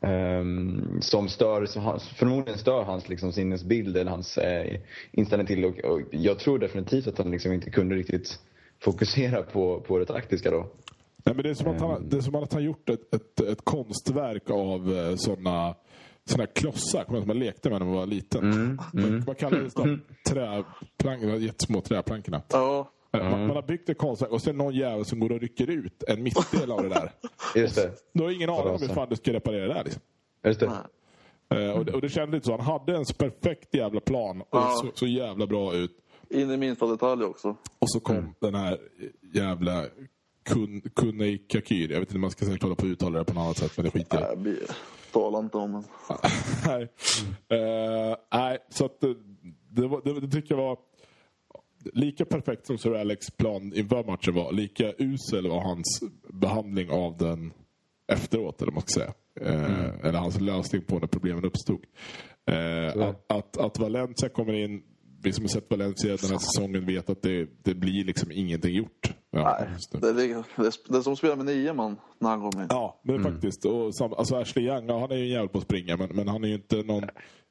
[0.00, 5.64] Ehm, som stör, som hans, förmodligen stör hans liksom, sinnesbild eller hans eh, inställning till
[5.64, 8.38] och, och jag tror definitivt att han liksom inte kunde riktigt
[8.80, 10.66] fokusera på, på det taktiska då.
[11.24, 13.40] Nej, men det, är som att han, det är som att han gjort ett, ett,
[13.40, 15.74] ett konstverk av eh, såna
[16.24, 18.78] såna klossar, som man lekte med när man var liten.
[18.92, 20.00] Vad, vad kallades de?
[20.28, 22.42] Träplank, de här jättesmå träplankorna.
[22.48, 22.90] Ja.
[23.22, 26.02] Man, man har byggt ett konstverk och sen någon jävel som går och rycker ut
[26.08, 27.12] en mittdel av det där.
[27.54, 27.92] Just det.
[28.12, 29.84] Du har ingen aning om hur fan du ska reparera det där.
[29.84, 30.02] Liksom.
[30.44, 30.66] Just det.
[31.56, 32.52] Eh, och, det och det kändes lite så.
[32.52, 34.70] Han hade en perfekt jävla plan och Ja.
[34.80, 35.90] så, så jävla bra ut.
[36.30, 37.56] In i minsta detalj också.
[37.78, 38.78] Och så kom den här
[39.34, 39.84] jävla
[40.42, 41.92] Kun, Kunei Kakir.
[41.92, 43.56] Jag vet inte om man ska säkert hålla på att uttala det på något annat
[43.56, 44.58] sätt, men det skiter jag vi
[45.12, 45.84] talar inte om den.
[46.66, 46.82] nej.
[47.60, 49.14] Eh, nej, så att det,
[49.70, 50.78] det, det, det tycker jag var
[51.92, 54.52] lika perfekt som Sir Alex plan inför matchen var.
[54.52, 57.52] Lika usel var hans behandling av den
[58.12, 59.12] efteråt, eller man ska säga.
[59.40, 61.80] Eh, Eller hans lösning på när problemen uppstod.
[62.50, 64.82] Eh, att, att, att Valencia kommer in,
[65.22, 68.74] vi som har sett Valencia den här säsongen vet att det, det blir liksom ingenting
[68.74, 69.14] gjort.
[69.30, 70.00] Ja, Nej, det.
[70.00, 72.68] det, är, det, är, det är som spelar med nio man när han kommer in.
[72.70, 73.64] Ja, men faktiskt.
[73.64, 76.08] Och sam, alltså Ashley Young, ja, han är ju en jävel på att springa, men,
[76.12, 77.04] men han är ju inte någon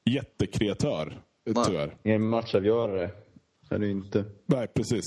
[0.10, 1.22] jättekreatör.
[1.66, 1.96] Tyvärr.
[2.04, 3.10] Ingen matchavgörare.
[3.70, 4.26] Är det inte.
[4.46, 5.04] Nej, precis.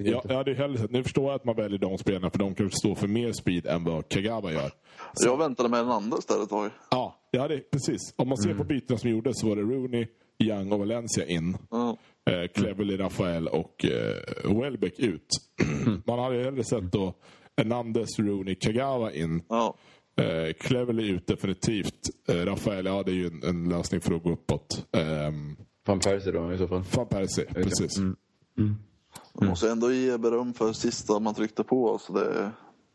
[0.00, 2.54] jag, jag hade hellre sett, nu förstår jag att man väljer de spelarna för de
[2.54, 4.70] kanske står för mer speed än vad Kagawa gör.
[5.24, 6.70] Jag väntade med den andra istället ett tag.
[6.90, 8.14] Ja, jag hade, precis.
[8.16, 10.06] Om man ser på bytena som gjordes så var det Rooney,
[10.38, 11.56] Young och Valencia in.
[11.70, 11.96] Ja.
[12.30, 15.28] Eh, Cleverly, Rafael och eh, Welbeck ut.
[16.06, 17.14] man hade hellre sett då
[17.56, 19.42] Hernandez, Rooney, Kagawa in.
[19.48, 19.74] Ja.
[20.20, 22.00] Eh, Cleverly ut definitivt.
[22.28, 24.86] Eh, Rafael, ja det är ju en, en lösning för att gå uppåt.
[24.92, 25.32] Eh,
[25.88, 26.82] Van Persie då i så fall.
[26.94, 27.98] Van Persie, precis.
[29.32, 31.92] Man måste ändå ge beröm för sista man tryckte på.
[31.92, 32.50] Alltså det...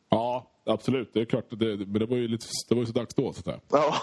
[0.10, 1.14] Ja, absolut.
[1.14, 1.46] Det är klart.
[1.50, 3.34] Det, men det var ju, lite, det var ju så dags då.
[3.34, 3.94] Så ja.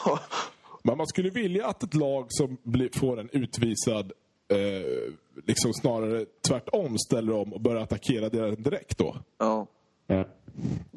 [0.85, 4.13] Men man skulle vilja att ett lag som blir, får en utvisad
[4.49, 5.13] eh,
[5.47, 9.17] liksom snarare tvärtom ställer om och börjar attackera det direkt då.
[9.39, 9.67] ja.
[10.07, 10.25] Ja.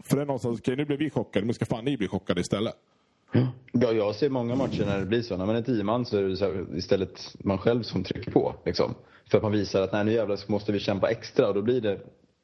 [0.04, 2.42] För det är någonstans, okej nu blir vi chockade, men ska fan ni bli chockade
[2.42, 2.74] istället?
[3.72, 5.38] Ja, jag ser många matcher när det blir så.
[5.38, 8.32] När man är tio man så är det så här, istället man själv som trycker
[8.32, 8.56] på.
[8.66, 8.96] Liksom.
[9.32, 11.62] För att man visar att nej, nu jävlar så måste vi kämpa extra och då
[11.62, 12.00] blir det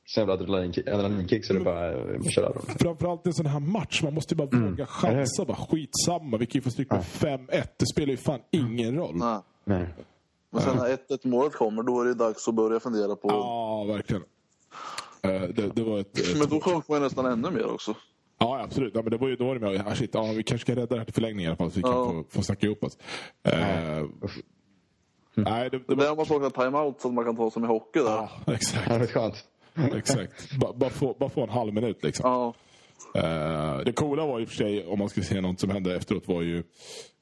[0.06, 2.63] så jävla adrenalinkick så det bara man kör över dem.
[2.80, 5.45] Framförallt en sån här match, man måste ju bara våga chansa.
[5.45, 7.47] Bara, skitsamma, vi kan ju få stryk med 5-1.
[7.78, 9.15] Det spelar ju fan ingen roll.
[9.15, 9.39] Nej.
[9.63, 9.88] Nej.
[10.52, 13.30] Men sen när 1-1 målet kommer, då är det dags att börja fundera på...
[13.30, 14.23] Ja, verkligen.
[15.21, 16.19] Eh, det, det var ett...
[16.19, 17.95] ett Men då sjönk man ju nästan ännu mer också.
[18.39, 18.95] Ja, absolut.
[18.95, 19.88] Ja, men det var ju då var det med.
[19.88, 21.75] Ah, shit, ja, vi kanske ska rädda det här till förlängning i alla fall så
[21.75, 22.06] vi kan Ja.
[22.06, 22.97] få, få snacka ihop oss.
[23.43, 23.54] Eh,
[25.36, 26.04] nej, det, det Det var...
[26.06, 28.06] där man saknar timeout så att man kan ta som i hockey där.
[28.06, 28.89] Ja, exakt.
[28.89, 29.45] Ja, det är skönt.
[29.95, 30.52] exakt.
[30.60, 32.30] Bara, bara, få, bara få en halv minut liksom.
[32.30, 32.54] Ja.
[33.21, 35.95] Eh, det coola var i och för sig, om man ska se något som hände
[35.95, 36.63] efteråt, var ju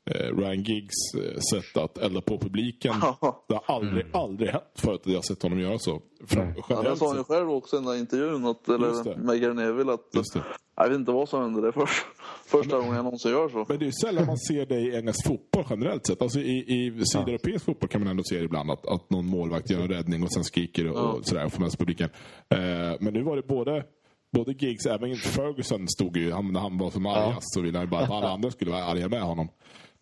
[0.08, 2.96] eh, Ryan Giggs eh, sätt att elda på publiken.
[3.02, 3.46] Ja.
[3.48, 6.02] Det har aldrig, aldrig hänt förut att jag sett honom göra så.
[6.28, 9.41] Från, Ja, det sa han ju själv också i den där intervjun, att, eller med
[9.41, 10.43] Gary Neville, att Just det.
[10.76, 11.62] jag vet inte vad som hände.
[11.62, 12.06] Det först,
[12.46, 13.65] första gången jag någonsin gör så.
[13.70, 16.22] Men det är ju sällan man ser det i engelsk fotboll generellt sett.
[16.22, 19.70] Alltså i, i sydeuropeisk fotboll kan man ändå se det ibland att, att någon målvakt
[19.70, 22.10] gör en räddning och sen skriker och, och sådär och får med sig publiken.
[22.50, 22.58] Eh,
[23.00, 23.84] men nu var det både
[24.32, 27.89] Både Giggs, även Ferguson stod ju, han, när han var som argast så ville han
[27.89, 29.50] bara att alla andra skulle vara arga med honom.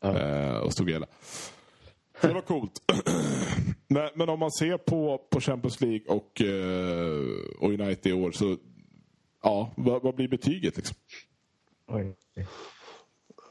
[0.01, 1.05] Eh, och stod hela.
[2.21, 2.81] Så det var coolt.
[3.88, 8.31] men, men om man ser på, på Champions League och, eh, och United i år
[8.31, 8.58] så,
[9.43, 10.97] ja, vad, vad blir betyget liksom?
[11.88, 12.15] Oj.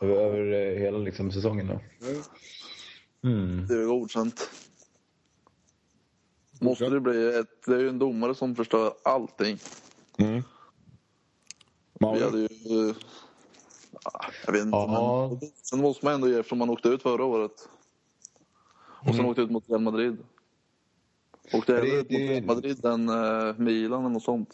[0.01, 1.81] Över, över eh, hela liksom, säsongen då?
[3.69, 4.51] Det är godkänt.
[6.61, 7.63] Måste det bli ett...
[7.67, 9.59] Det är ju en domare som förstör allting.
[10.19, 10.43] Mm.
[12.01, 12.49] Vi hade ju...
[14.07, 15.29] eh, Jag vet inte, Ja.
[15.41, 17.69] men sen måste man ändå ge eftersom man åkte ut förra året.
[19.09, 20.17] Och sen åkte ut mot Real Madrid.
[21.53, 24.49] Åkte det- ut mot det- Real Madrid än uh, Milan eller något sånt.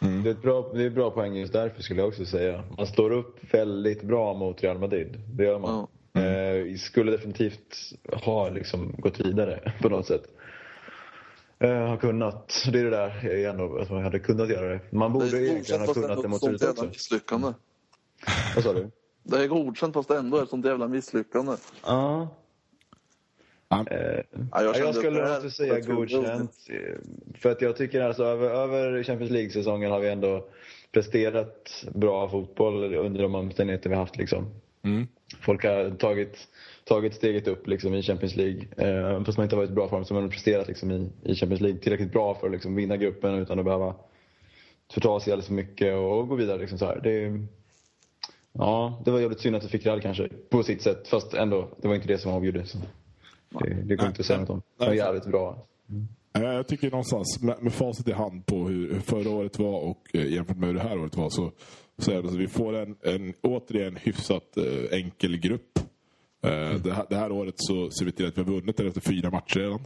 [0.00, 2.64] Det är, ett bra, det är ett bra poäng just därför skulle jag också säga.
[2.76, 5.20] Man står upp väldigt bra mot Real Madrid.
[5.34, 5.86] Det gör man.
[6.24, 7.76] Eh, skulle definitivt
[8.24, 10.22] ha liksom gått vidare på något sätt.
[11.58, 12.62] Eh, har kunnat.
[12.72, 14.80] Det är det där igen då, att man hade kunnat göra det.
[14.92, 16.86] Man Det borde är egentligen ha kunnat det mot slutet också.
[16.86, 17.52] misslyckande.
[18.54, 18.90] Vad sa du?
[19.22, 21.52] Det är godkänt fast ändå är ett sånt jävla misslyckande.
[21.86, 22.28] Ja.
[23.68, 23.84] Ja.
[23.90, 23.96] Eh,
[24.32, 26.50] Ja, Ja, jag, att skulle också säga jag godkänt.
[26.70, 26.98] eh,
[27.40, 30.48] För att jag tycker alltså över, över Champions League-säsongen har vi ändå
[30.92, 34.16] presterat bra fotboll under de omständigheter vi haft.
[34.16, 34.46] Liksom.
[34.82, 35.06] Mm.
[35.40, 36.48] Folk har tagit,
[36.84, 38.62] tagit steget upp liksom, i Champions League.
[38.76, 41.10] Eh, fast man inte har varit i bra form så har man presterat liksom, i,
[41.22, 43.94] i Champions League tillräckligt bra för att liksom, vinna gruppen utan att behöva
[44.92, 46.58] förta sig alldeles för mycket och, och gå vidare.
[46.58, 47.00] Liksom, så här.
[47.02, 47.40] Det,
[48.58, 51.08] ja, det var jävligt synd att vi fick Real kanske på sitt sätt.
[51.08, 52.66] Fast ändå, det var inte det som avgjorde.
[52.66, 52.78] Så.
[53.48, 54.62] Det, det går inte att säga något om.
[54.78, 55.66] Det var jävligt bra.
[56.36, 60.08] Eh, Jag tycker någonstans med, med facit i hand på hur, förra året var och
[60.12, 61.50] eh, jämfört med hur det här året var så,
[61.98, 65.78] så är det så vi får en, en återigen hyfsat eh, enkel grupp.
[66.42, 69.00] Eh, det, här, det här året så ser vi till att vi har vunnit efter
[69.00, 69.80] fyra matcher redan.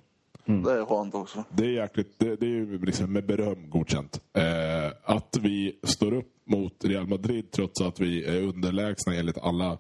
[0.65, 1.45] Det är skönt också.
[1.51, 4.21] Det är jäkligt, det, det är ju liksom med beröm godkänt.
[4.37, 9.79] Eh, att vi står upp mot Real Madrid trots att vi är underlägsna enligt alla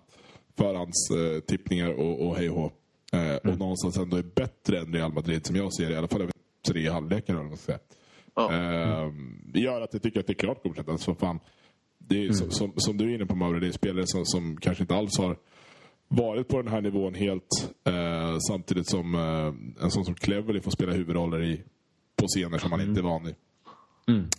[0.56, 2.72] förhandstippningar och, och hej och
[3.12, 6.08] eh, Och någonstans ändå är bättre än Real Madrid som jag ser det, i alla
[6.08, 6.32] fall över
[6.68, 7.34] tre halvlekar.
[7.34, 7.78] eller vad säga.
[8.34, 8.52] Ja.
[8.52, 9.12] Eh,
[9.44, 10.88] det gör att jag tycker att det är klart godkänt.
[10.88, 11.40] Alltså, fan,
[11.98, 14.56] det är, som, som, som du är inne på Mauri, det är spelare som, som
[14.56, 15.36] kanske inte alls har
[16.08, 17.74] varit på den här nivån helt.
[17.84, 21.62] Eh, samtidigt som eh, en sån som Cleverly får spela huvudroller i,
[22.16, 23.34] på scener som man inte är van vid.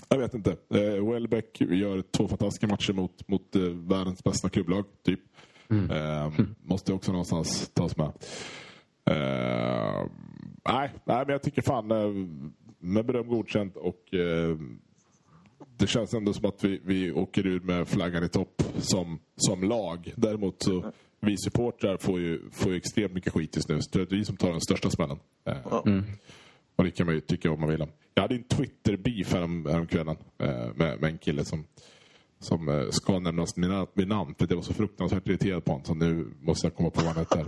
[0.10, 0.52] Jag vet inte.
[0.52, 5.20] Eh, Welbeck gör två fantastiska matcher mot, mot eh, världens bästa klubblag, typ.
[5.92, 8.12] Eh, måste också någonstans tas med.
[9.06, 10.06] Eh,
[10.66, 12.28] nej, nej, men jag tycker fan eh,
[12.80, 14.58] med beröm godkänt och eh,
[15.78, 19.64] det känns ändå som att vi, vi åker ur med flaggan i topp som, som
[19.64, 20.14] lag.
[20.16, 23.82] Däremot så vi supportrar får ju, får ju extremt mycket skit just nu.
[23.82, 25.18] Så det är vi som tar den största smällen.
[25.46, 25.84] Eh, Ja.
[26.80, 27.90] Och det kan man ju tycka vad man vill om.
[28.14, 31.66] Jag hade en Twitter-beef härom, häromkvällen eh, med, med en kille som,
[32.40, 34.36] som eh, ska nämnas mina, vid namn.
[34.40, 35.86] För det var så fruktansvärt irriterad på honom.
[35.86, 37.46] Så nu måste jag komma på vad han heter.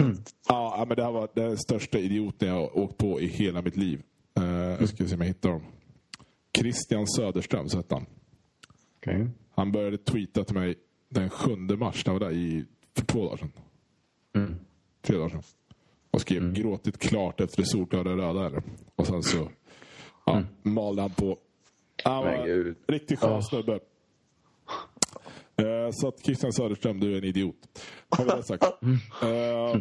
[0.10, 0.34] Ut.
[0.48, 3.76] Ja, men det här var den största idioten jag har åkt på i hela mitt
[3.76, 4.02] liv.
[4.40, 5.62] Uh, jag ska se om jag hittar dem.
[6.58, 8.06] Christian Söderström, så hette han.
[8.98, 9.28] Okej.
[9.50, 10.74] Han började tweeta till mig
[11.08, 12.64] den 7 mars, när jag var där i,
[12.96, 13.52] för två dagar sedan.
[15.02, 15.42] Tre dagar sedan.
[16.10, 18.46] Och skrev gråtit klart efter det solklara röda.
[18.46, 18.62] Eller?
[18.96, 19.48] Och sen så
[20.26, 21.38] ja, malde han på.
[22.04, 23.78] Han var riktigt skön snubbe.
[25.56, 27.56] Eh, så att Christian Söderström, du är en idiot.
[28.08, 28.64] Har vi det sagt.
[29.22, 29.76] Eh,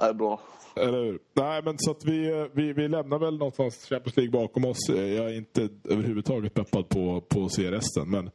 [0.00, 0.40] Nej, bra.
[0.76, 1.18] eller hur?
[1.34, 4.88] Nej, men så att vi, vi, vi lämnar väl någonstans Champions League bakom oss.
[4.88, 8.10] Eh, Jag är inte överhuvudtaget peppad på, på att se resten.
[8.10, 8.30] Men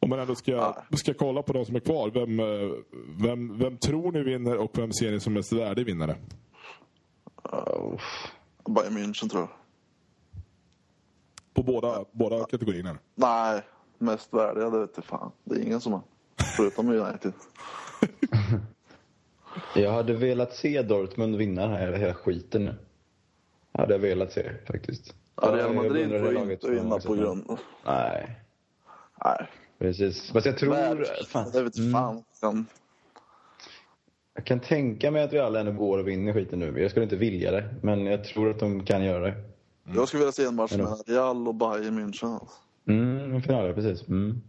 [0.00, 2.10] om man ändå ska, ska kolla på de som är kvar.
[2.14, 2.70] Vem, eh,
[3.28, 6.16] vem, vem tror ni vinner och vem ser ni som mest värdig vinnare?
[8.68, 9.50] Bayern München tror jag.
[11.54, 12.98] På båda, båda kategorierna.
[13.14, 13.62] Nej,
[13.98, 15.32] mest värdiga, det vet jag fan.
[15.44, 16.02] Det är ingen som har.
[16.56, 17.32] Förutom United.
[19.74, 22.74] Jag hade velat se Dortmund vinna den här hela skiten nu.
[23.72, 25.14] Hade jag velat se faktiskt.
[25.36, 27.58] Ja, Real jag Madrid får laget inte vinna på grund...
[27.86, 28.40] Nej,
[29.24, 29.46] Nej.
[29.78, 30.30] precis.
[30.32, 30.70] Fast jag tror...
[30.70, 32.24] Men, Fan, det vet fan.
[32.40, 32.66] Kan...
[34.40, 36.80] jag kan tänka mig att Real ändå går och vinner skiten nu.
[36.80, 39.34] Jag skulle inte vilja det, men jag tror att de kan göra det.
[39.94, 42.46] Jag skulle vilja se en match Men med Real och Bayern München.
[42.88, 44.08] Mm, en final, precis.
[44.08, 44.40] Mm.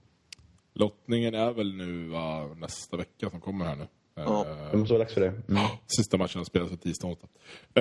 [0.74, 3.88] Lottningen är väl nu va, nästa vecka som kommer här nu.
[4.16, 4.46] Ja.
[4.46, 5.28] Eh, Det måste vara dags för det.
[5.28, 5.64] Mm.
[5.98, 7.20] Sista matchen spelas på tisdag och.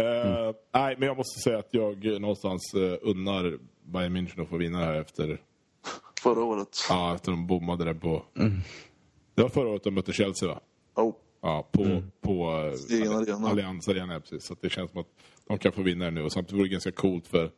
[0.02, 4.48] Eh, Nej, men jag måste säga att jag eh, någonstans uh, unnar Bayern München att
[4.48, 5.40] få vinna här efter,
[6.22, 6.68] Förra året.
[6.88, 8.22] ja, efter de bommade det på...
[9.34, 10.60] Det var förra året de mötte Chelsea va?
[11.40, 12.50] Ja, på, på
[12.90, 13.48] eh, Egen arena.
[13.48, 14.12] Allianz Arena.
[14.12, 14.44] ja, Precis.
[14.44, 15.06] Så att det känns som att
[15.48, 16.22] de kan få vinna det nu.
[16.22, 17.50] Och samtidigt vore det ganska coolt för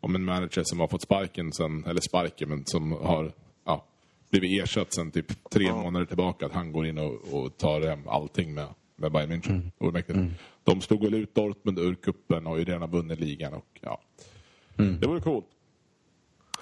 [0.00, 3.32] om en manager som har fått sparken sen, eller sparken, men som har
[3.64, 3.84] ja,
[4.30, 8.08] blivit ersatt sen typ tre månader tillbaka, att han går in och, och tar hem
[8.08, 9.50] allting med, med Bayern München.
[9.50, 9.62] Mm.
[9.78, 10.18] Det vore mäktigt.
[10.64, 13.54] De slog väl ut Dortmund ur kuppen och har ju redan vunnit ligan.
[13.54, 14.00] Och, ja.
[14.78, 15.00] Mm.
[15.00, 15.46] Det vore coolt.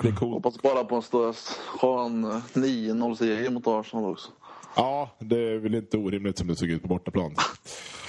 [0.02, 0.34] Det är coolt.
[0.34, 1.34] Hoppas bara på en större,
[1.80, 4.30] ha en eh, 9-0 seger mot Arsenal också.
[4.76, 7.34] Ja, det är väl inte orimligt som det såg ut på bortaplan.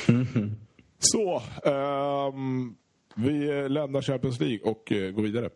[0.99, 2.75] Så, ehm,
[3.15, 5.49] vi lämnar Champions League och eh, går vidare.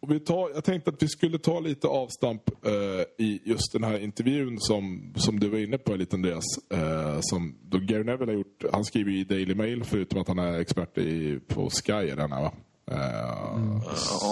[0.00, 3.84] Och vi tar, jag tänkte att vi skulle ta lite avstamp eh, i just den
[3.84, 6.44] här intervjun som, som du var inne på lite Andreas.
[6.72, 8.64] Eh, som Gary Neville har gjort.
[8.72, 11.92] Han skriver i Daily Mail förutom att han är expert i, på Sky.
[11.92, 12.52] är Den här, va?
[12.90, 13.80] Eh,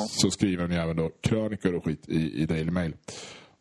[0.07, 2.97] Så skriver ju även då krönikor och skit i, i Daily Mail.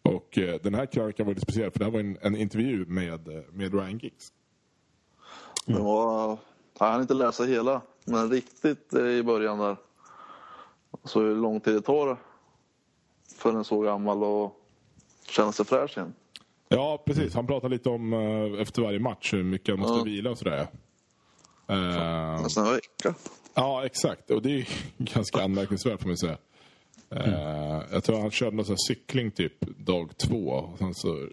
[0.02, 2.86] Och eh, den här krönikan var lite speciell för det här var en, en intervju
[2.86, 4.34] med, eh, med Ryan Giggs.
[5.66, 6.38] Det var...
[6.80, 9.78] Jag hann inte läsa hela, men riktigt i början där.
[11.04, 12.18] Så hur lång tid det tar
[13.36, 14.56] för en så gammal och
[15.30, 16.14] känna sig fräsch igen.
[16.68, 17.34] Ja, precis.
[17.34, 18.14] Han pratar lite om
[18.60, 20.04] efter varje match hur mycket han måste Ja.
[20.04, 20.68] vila och sådär.
[22.44, 23.16] Nästan en vecka.
[23.56, 24.30] Ja, exakt.
[24.32, 26.38] Och det är ganska anmärkningsvärt får man säga.
[27.10, 30.48] Eh, jag tror han körde någon sån här cykling typ dag två.
[30.50, 31.28] Och sen så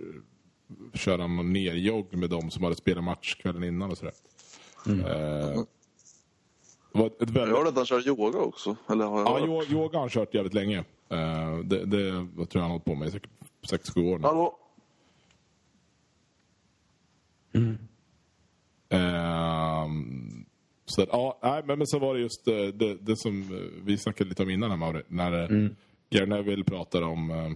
[0.95, 4.15] körde han någon nerjogg med dem som hade spelat match kvällen innan och sådär.
[4.87, 5.63] Eh,
[6.93, 7.57] det var ett Jag väldigt...
[7.57, 8.77] hörde att han kör yoga också.
[8.89, 9.49] Eller har jag Ja, hört?
[9.69, 10.79] yo- yoga har han kört jävligt länge.
[11.09, 13.31] Eh, det, det tror jag han har hållit på med i säkert
[13.97, 14.27] 6-7 år nu.
[14.27, 14.59] Hallå?
[18.89, 20.22] Ehm,
[20.93, 23.83] så att, ja, nej, men, men så var det just eh, det, det som eh,
[23.85, 25.77] vi snackade lite om innan här Mauri, när mm.
[26.11, 27.51] Gary Neville pratade om, eh,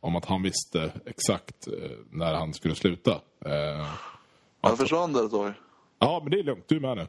[0.00, 3.10] om att han visste exakt eh, när han skulle sluta.
[3.44, 3.86] Eh,
[4.60, 5.52] Han försvann där ett tag.
[5.98, 6.64] ja, men det är lugnt.
[6.68, 7.06] Du är med nu.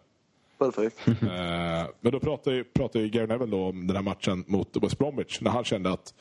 [0.57, 0.97] Perfekt.
[1.07, 4.77] Eh, men då pratade, ju- pratade ju Gary Neville då om den här matchen mot
[4.81, 5.41] West Bromwich.
[5.41, 6.13] När han kände att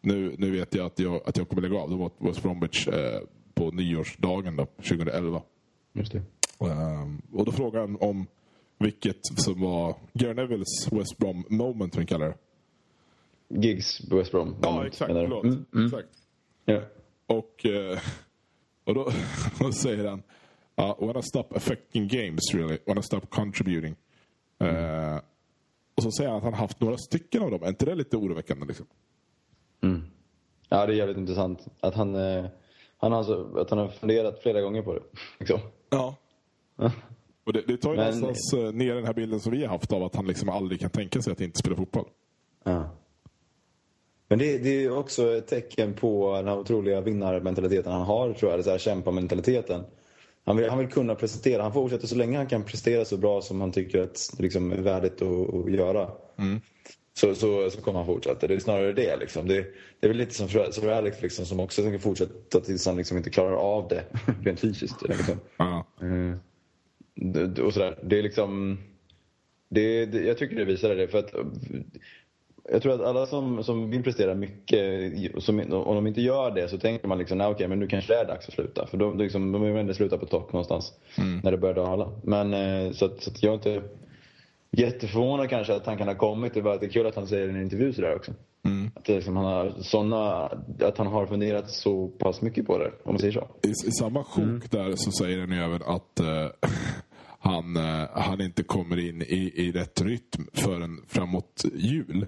[0.00, 1.90] nu, nu vet jag att jag, att jag kommer lägga av.
[1.90, 3.20] Då mot West Bromwich eh,
[3.54, 5.42] på nyårsdagen då, 2011.
[5.92, 6.22] Just det.
[7.32, 8.26] Och då frågade han om
[8.78, 12.36] Vilket som var Gary Nevilles West Brom moment, som vi kallar det.
[13.48, 14.56] Gigs West Brom.
[14.62, 15.08] Ja, exakt.
[15.08, 15.22] menar?
[15.22, 15.44] Förlåt.
[15.44, 15.86] Mm, mm.
[15.86, 16.08] exakt.
[16.64, 16.80] Ja.
[17.26, 17.98] Och, eh,
[18.84, 19.10] och då,
[19.58, 20.22] då säger han
[20.80, 23.96] uh, When I stop affecting games really, when I stop contributing.
[24.58, 25.20] Eh,
[25.94, 27.62] och så säger han att han haft några stycken av dem.
[27.62, 28.66] Är inte det lite oroväckande?
[28.66, 28.86] Liksom?
[29.82, 30.02] Mm.
[30.68, 31.66] Ja, det är jävligt intressant.
[31.80, 32.46] Att han, eh,
[32.96, 35.02] han, har alltså, att han har funderat flera gånger på det.
[35.38, 35.60] Liksom.
[35.90, 36.16] Ja.
[37.48, 39.68] Och det, det tar ju Men- någonstans eh, ner den här bilden som vi har
[39.68, 42.04] haft av att han liksom aldrig kan tänka sig att inte spela fotboll.
[42.64, 42.90] Ja.
[44.28, 48.50] Men det, det är också ett tecken på den här otroliga vinnarmentaliteten han har, tror
[48.50, 48.60] jag.
[48.60, 49.84] Det så här kämpamentaliteten.
[50.44, 51.62] Han vill, han vill kunna prestera.
[51.62, 54.72] Han fortsätter så länge han kan prestera så bra som han tycker att det liksom
[54.72, 56.10] är värdigt att, att göra.
[57.14, 58.46] Så, så, så kommer han fortsätta.
[58.46, 59.16] Det är snarare det.
[59.16, 59.48] Liksom.
[59.48, 59.54] Det,
[60.00, 63.16] det är väl lite som för Alex liksom, som också tänker fortsätta tills han liksom
[63.16, 64.04] inte klarar av det
[64.44, 65.02] rent fysiskt.
[65.08, 65.36] Liksom.
[65.56, 65.86] Ja.
[67.36, 67.98] Eh, och sådär.
[68.02, 68.78] Det är liksom...
[69.68, 71.08] Det, det, jag tycker det visar det.
[71.08, 71.40] För att, eh,
[72.72, 76.68] jag tror att alla som, som vill prestera mycket, som, om de inte gör det
[76.68, 78.86] så tänker man liksom, nej okej men nu kanske det är dags att sluta.
[78.86, 80.92] För de, liksom, de vill ändå sluta på topp någonstans.
[81.42, 82.12] När det börjar dala.
[82.22, 83.82] Men så, att, så att jag är inte
[84.70, 86.54] jätteförvånad kanske att han kan ha kommit.
[86.54, 88.32] Det är bara att det är kul att han säger i en intervju sådär också.
[88.94, 92.92] Att, det liksom, han har såna, att han har funderat så pass mycket på det,
[93.02, 93.48] om man säger så.
[93.62, 96.26] I, I samma sjok där så säger den ju även att eh,
[97.38, 102.26] han, eh, han inte kommer in i, i rätt rytm förrän framåt jul.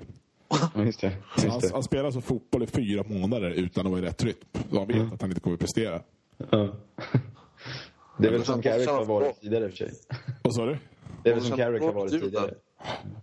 [0.77, 1.13] Just det.
[1.37, 1.71] Så Just han, det.
[1.73, 4.39] han spelar alltså fotboll i fyra månader utan att vara i rätt rytm.
[4.71, 6.01] Så han vet att han inte kommer att prestera.
[6.51, 6.69] Ja.
[8.19, 9.93] Det är väl som Carrick har varit tidigare i och för sig.
[10.43, 10.79] Vad sa du?
[11.25, 12.55] Det är väl som Carrick har varit tidigare.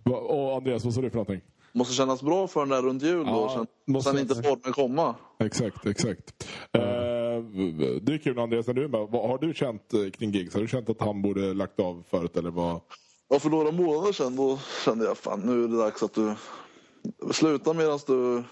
[0.04, 1.40] Och Andreas, vad sa du för någonting?
[1.72, 3.32] Måste kännas bra för den där runt jul då.
[3.32, 5.14] Ja, sen, måste- sen inte formen komma.
[5.40, 6.48] Exakt, exakt.
[6.72, 6.82] Eh,
[8.02, 9.08] det är kul Andreas, när du är med.
[9.10, 10.54] Vad har du känt eh, kring Giggs?
[10.54, 12.80] Har du känt att han borde lagt av förut eller vad?
[13.28, 16.34] Ja, för några månader sedan då kände jag fan nu är det dags att du
[17.32, 18.44] slutar medan du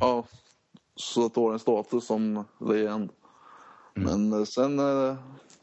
[0.00, 0.24] ja,
[0.96, 3.10] så tar en status som legend.
[3.94, 5.16] Men eh, sen eh,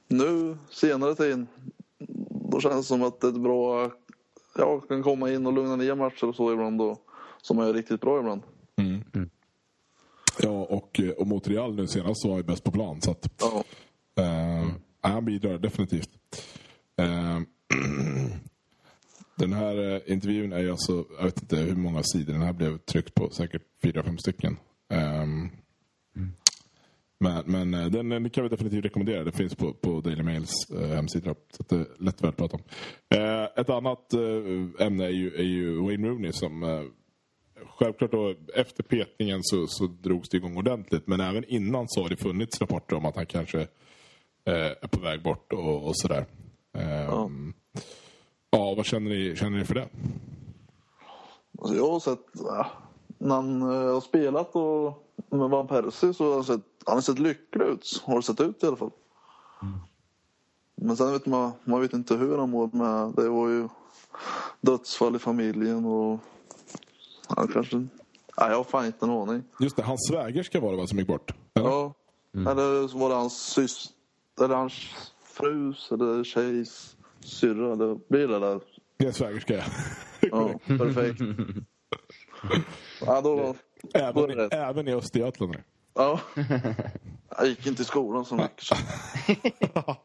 [0.08, 1.46] nu senare tid
[2.52, 3.92] då känns det som att det är ett bra
[4.58, 6.98] jag kan komma in och lugna ner matcher och så ibland då,
[7.42, 8.42] som är riktigt bra ibland.
[10.46, 13.02] Ja, och, eh, och mot Real nu senast så var ju bäst på plan.
[13.02, 13.64] Så att, Ja.
[14.24, 14.68] Eh,
[15.02, 16.10] Han bidrar definitivt.
[16.98, 17.40] Eh,
[19.38, 22.54] den här eh, intervjun är ju alltså, jag vet inte hur många sidor den här
[22.54, 24.58] blev tryckt på, säkert fyra, fem stycken.
[24.90, 25.50] Ehm,
[27.20, 29.24] Men, men den, den kan vi definitivt rekommendera.
[29.24, 31.36] Det finns på, på Daily Mails eh, hemsida.
[31.52, 32.64] Så det är lätt värt att prata om.
[33.10, 36.64] Eh, ett annat eh, ämne är ju, är ju Wayne Rooney som
[37.80, 41.08] Självklart då, efter petningen så, så drogs det igång ordentligt.
[41.08, 43.62] Men även innan så har det funnits rapporter om att han kanske
[44.46, 46.26] eh, är på väg bort och, och sådär.
[46.74, 47.30] Eh, ja.
[48.50, 49.88] vad känner ni, känner ni för det?
[51.60, 52.68] Alltså jag har sett, ja,
[53.18, 57.02] när han eh, har spelat och med Van Persie så har han sett, han har
[57.02, 58.04] sett lycklig ut.
[58.06, 58.92] Har sett ut i alla fall.
[60.76, 63.14] Men sen vet man, man vet inte hur han mår med.
[63.16, 63.68] Det var ju
[64.62, 66.20] dödsfall i familjen och
[67.28, 67.88] han kanske, nej
[68.38, 69.44] jag har fan inte en aning.
[69.60, 71.32] Just det, hans svägerska var det va som gick bort?
[71.54, 71.70] Eller?
[71.70, 71.94] Ja,
[72.34, 73.96] eller så var det hans syster,
[74.42, 74.74] eller hans
[75.24, 77.74] frus eller tjejs syrra.
[77.74, 78.60] Eller blir det där?
[78.98, 79.64] Det är svägerska,
[80.22, 80.50] ja.
[80.68, 81.22] Perfekt.
[83.06, 83.56] Ja, då,
[83.94, 85.56] även, i, även i Östergötland.
[85.94, 86.20] Ja.
[87.38, 88.80] Jag gick inte i skolan så mycket.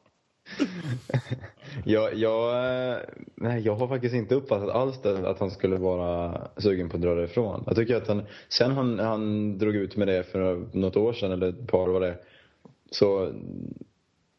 [1.84, 2.50] Jag, jag,
[2.90, 2.96] eh,
[3.34, 7.02] nej, jag har faktiskt inte uppfattat alls det, att han skulle vara sugen på att
[7.02, 7.64] dra därifrån.
[7.66, 11.32] Jag tycker att han, sen han, han drog ut med det för något år sedan,
[11.32, 12.18] eller ett par var det,
[12.90, 13.32] så,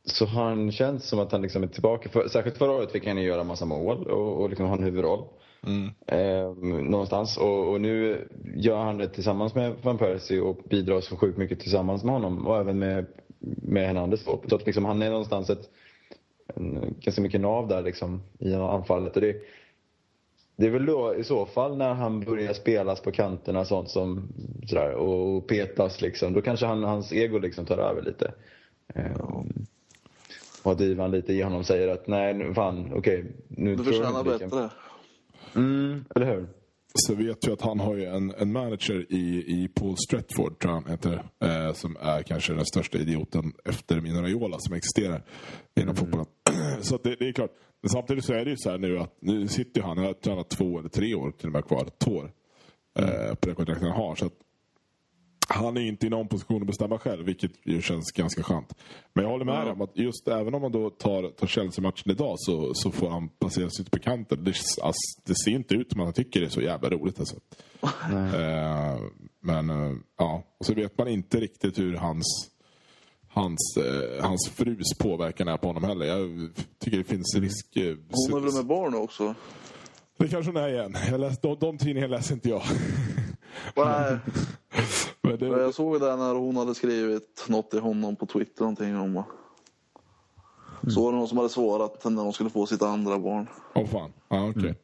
[0.06, 2.10] så har han känts som att han liksom är tillbaka.
[2.10, 4.84] För, särskilt förra året fick han ju göra massa mål och, och liksom ha en
[4.84, 5.24] huvudroll.
[6.08, 7.38] Eh, någonstans.
[7.38, 11.60] Och, och nu gör han det tillsammans med Van Persie och bidrar så sjukt mycket
[11.60, 13.06] tillsammans med honom och även med,
[13.40, 14.24] med Hernandez.
[14.24, 15.70] Så att liksom han är någonstans ett
[16.56, 19.16] en, ganska mycket nav där liksom i anfallet.
[19.16, 19.36] Och det,
[20.56, 24.28] det är väl då i så fall när han börjar spelas på kanterna sånt som
[24.68, 26.34] sådär, och petas liksom.
[26.34, 28.34] Då kanske han, hans ego liksom tar över lite.
[28.96, 29.66] Um,
[30.64, 33.26] och att Ivan lite i honom säger att nej, fan, okej.
[33.48, 34.70] nu Du förtjänar bättre.
[35.56, 36.48] Mm, eller hur?
[36.94, 40.74] Så vet vi att han har ju en, en manager i, i Paul Stretford, tror
[40.74, 45.24] jag han heter, eh, som är kanske den största idioten efter Mino Raiola som existerar
[45.80, 46.26] inom fotbollen.
[46.82, 47.52] Så det, det är klart.
[47.82, 50.14] Men samtidigt så är det ju så här nu att nu sitter han, han har
[50.14, 52.32] tränat två eller tre år till och med kvar, två år,
[53.00, 54.16] eh, på det kontraktet han har.
[54.16, 54.34] Så att
[55.54, 58.76] han är inte i någon position att bestämma själv, vilket ju känns ganska skönt.
[59.14, 62.12] Men jag håller med dig om att just även om man då tar, tar Chelsea-matchen
[62.12, 64.44] idag så, så får han placeras ute på kanten.
[64.44, 64.50] Det,
[64.82, 67.20] alltså, det ser inte ut som att han tycker det är så jävla roligt.
[67.20, 67.36] Alltså.
[68.12, 69.00] Eh,
[69.42, 72.52] men eh, ja, och så vet man inte riktigt hur hans
[73.34, 76.06] hans, eh, hans frus påverkan är på honom heller.
[76.06, 76.50] Jag
[76.80, 77.76] tycker det finns risk...
[77.76, 77.96] Eh,
[78.30, 79.36] Hon är väl med barn också?
[80.18, 80.96] Det kanske hon är igen.
[81.12, 82.62] Jag läste, de, de tidningarna läser inte jag.
[83.76, 84.18] Nej,
[85.22, 88.62] det, jag såg det när hon hade skrivit något till honom på Twitter.
[88.62, 89.24] Någonting om...
[90.88, 93.48] Så var det någon som hade svarat när de skulle få sitt andra barn.
[93.76, 94.14] Åh fan.
[94.30, 94.76] Ja, okej.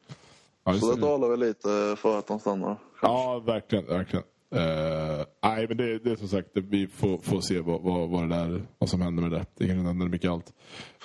[0.64, 1.02] Ja, just Så det.
[1.02, 2.78] talar väl lite för att han stannar.
[3.02, 3.86] Ja, verkligen.
[3.86, 4.26] verkligen.
[4.52, 8.30] Eh, nej, men det, det är som sagt, vi får, får se vad, vad, vad,
[8.30, 9.46] det där, vad som händer med det.
[9.56, 10.54] Det kan hända mycket allt.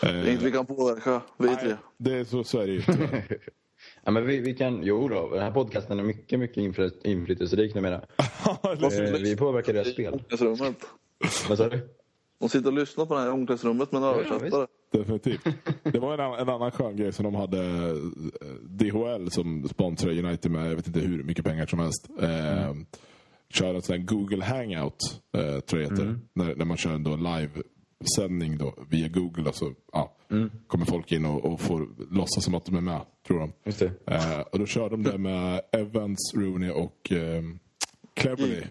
[0.01, 1.77] Det är inte vi kan påverka, vi tre.
[1.97, 2.83] det är så, så är det ju.
[4.05, 7.75] Ja, men vi, vi kan, jo då, den här podcasten är mycket, mycket infly- inflytelserik
[7.75, 8.01] numera.
[8.65, 10.23] Eh, vi påverkar deras spel.
[11.49, 11.89] Vad sa du?
[12.41, 14.67] De sitter och lyssnar på det här i omklädningsrummet med en översättare.
[14.93, 15.41] Definitivt.
[15.83, 17.95] Det var en, annan- en annan skön grej som de hade eh,
[18.65, 22.09] DHL som sponsrar United med, jag vet inte hur mycket pengar som helst.
[22.21, 22.75] Eh,
[23.51, 26.19] kör en sån här Google Hangout, eh, tror jag det heter.
[26.33, 27.17] När, när man kör en då
[28.03, 29.49] live-sändning då, via Google.
[29.49, 30.13] Och så ja,
[30.67, 33.53] kommer folk in och, och får låtsas som att de är med, tror de.
[34.07, 37.43] Eh, och då kör de det med Evans, Rooney och eh,
[38.15, 38.63] Cleverly.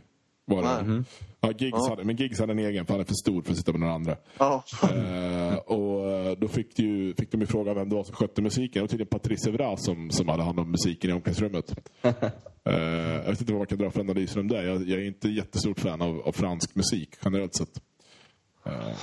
[0.45, 0.93] Var det.
[0.93, 1.03] Nej.
[1.41, 3.57] Ja, Giggs hade, men Giggs hade en egen för han är för stor för att
[3.57, 4.15] sitta med några andra.
[4.37, 4.63] Ja.
[4.83, 8.41] Eh, och eh, då fick, ju, fick de ju fråga vem det var som skötte
[8.41, 8.73] musiken.
[8.73, 11.75] Det var tydligen Patrice Evra som, som hade hand om musiken i omklädningsrummet.
[12.63, 14.63] Eh, jag vet inte vad man kan dra för analyser om det.
[14.63, 17.81] Jag, jag är inte jättestort fan av, av fransk musik generellt sett.
[18.65, 18.95] Eh,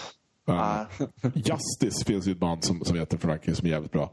[0.55, 1.09] Nej.
[1.35, 4.13] Justice finns ju ett band som, som heter Frankrike som är jävligt bra.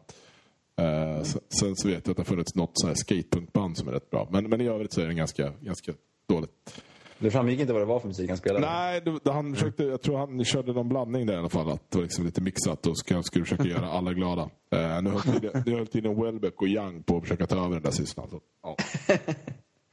[0.81, 3.91] Eh, sen, sen så vet jag att det har funnits något här skatepunkband som är
[3.91, 4.27] rätt bra.
[4.31, 5.93] Men, men i övrigt så är det ganska, ganska
[6.29, 6.81] dåligt.
[7.19, 8.65] Det framgick inte vad det var för musik han spelade.
[8.65, 11.71] Nej, det, han försökte, jag tror han körde någon blandning där i alla fall.
[11.71, 14.41] Att det var liksom lite mixat och skulle, skulle försöka göra alla glada.
[14.71, 18.27] Eh, nu höll tydligen- Welbeck och Young på att försöka ta över den där sysslan.
[18.63, 18.77] Ja.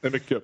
[0.03, 0.43] Det är mycket.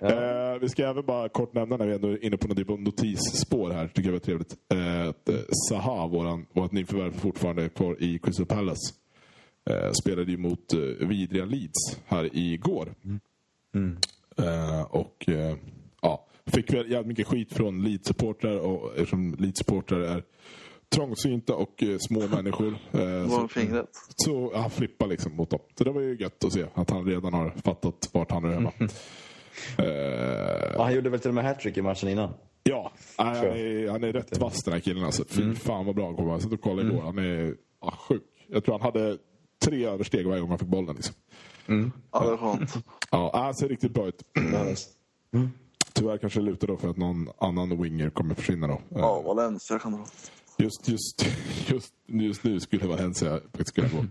[0.00, 2.70] Eh, vi ska även bara kort nämna när vi ändå är inne på någon typ
[2.70, 3.88] av notisspår här.
[3.88, 4.56] Tycker jag var trevligt.
[4.74, 5.34] Eh, att eh,
[5.68, 8.94] Zaha, våran, vårt nyförvärv, fortfarande är kvar i Crystal Palace.
[9.70, 12.94] Eh, spelade ju mot eh, vidriga Leeds här igår.
[14.38, 15.56] Eh, och eh,
[16.02, 20.22] ja, fick väl jävligt mycket skit från Leeds-supportrar och eftersom Leeds-supportrar är
[20.94, 22.68] trångsynta och eh, små människor.
[22.92, 23.88] Eh, Det så, var fingret.
[24.16, 25.60] så han flippar liksom mot dem.
[25.78, 28.48] Så det var ju gött att se att han redan har fattat vart han är
[28.52, 28.72] hemma.
[29.78, 32.34] Eh, Ja, han gjorde väl till och med hattrick i matchen innan.
[32.62, 35.04] ja, nej, han, är, han är rätt vass den här killen.
[35.04, 35.24] Alltså.
[35.28, 36.30] Fy fan vad bra han kommer.
[36.32, 36.94] Jag satt och kollade Mm.
[36.96, 37.04] igår.
[37.06, 38.22] Han är ja, sjuk.
[38.48, 39.18] Jag tror han hade
[39.64, 40.96] tre översteg varje gång han fick bollen.
[40.96, 41.14] Liksom.
[42.12, 42.74] Ja, det är skönt.
[43.10, 44.22] Ja, han ser riktigt bra ut.
[45.94, 48.80] Tyvärr kanske det lutar då för att någon annan winger kommer försvinna då.
[48.88, 50.04] Ja, Valencia kan dra.
[50.60, 51.26] Just, just,
[51.70, 54.04] just, just nu skulle Valencia faktiskt kunna gå.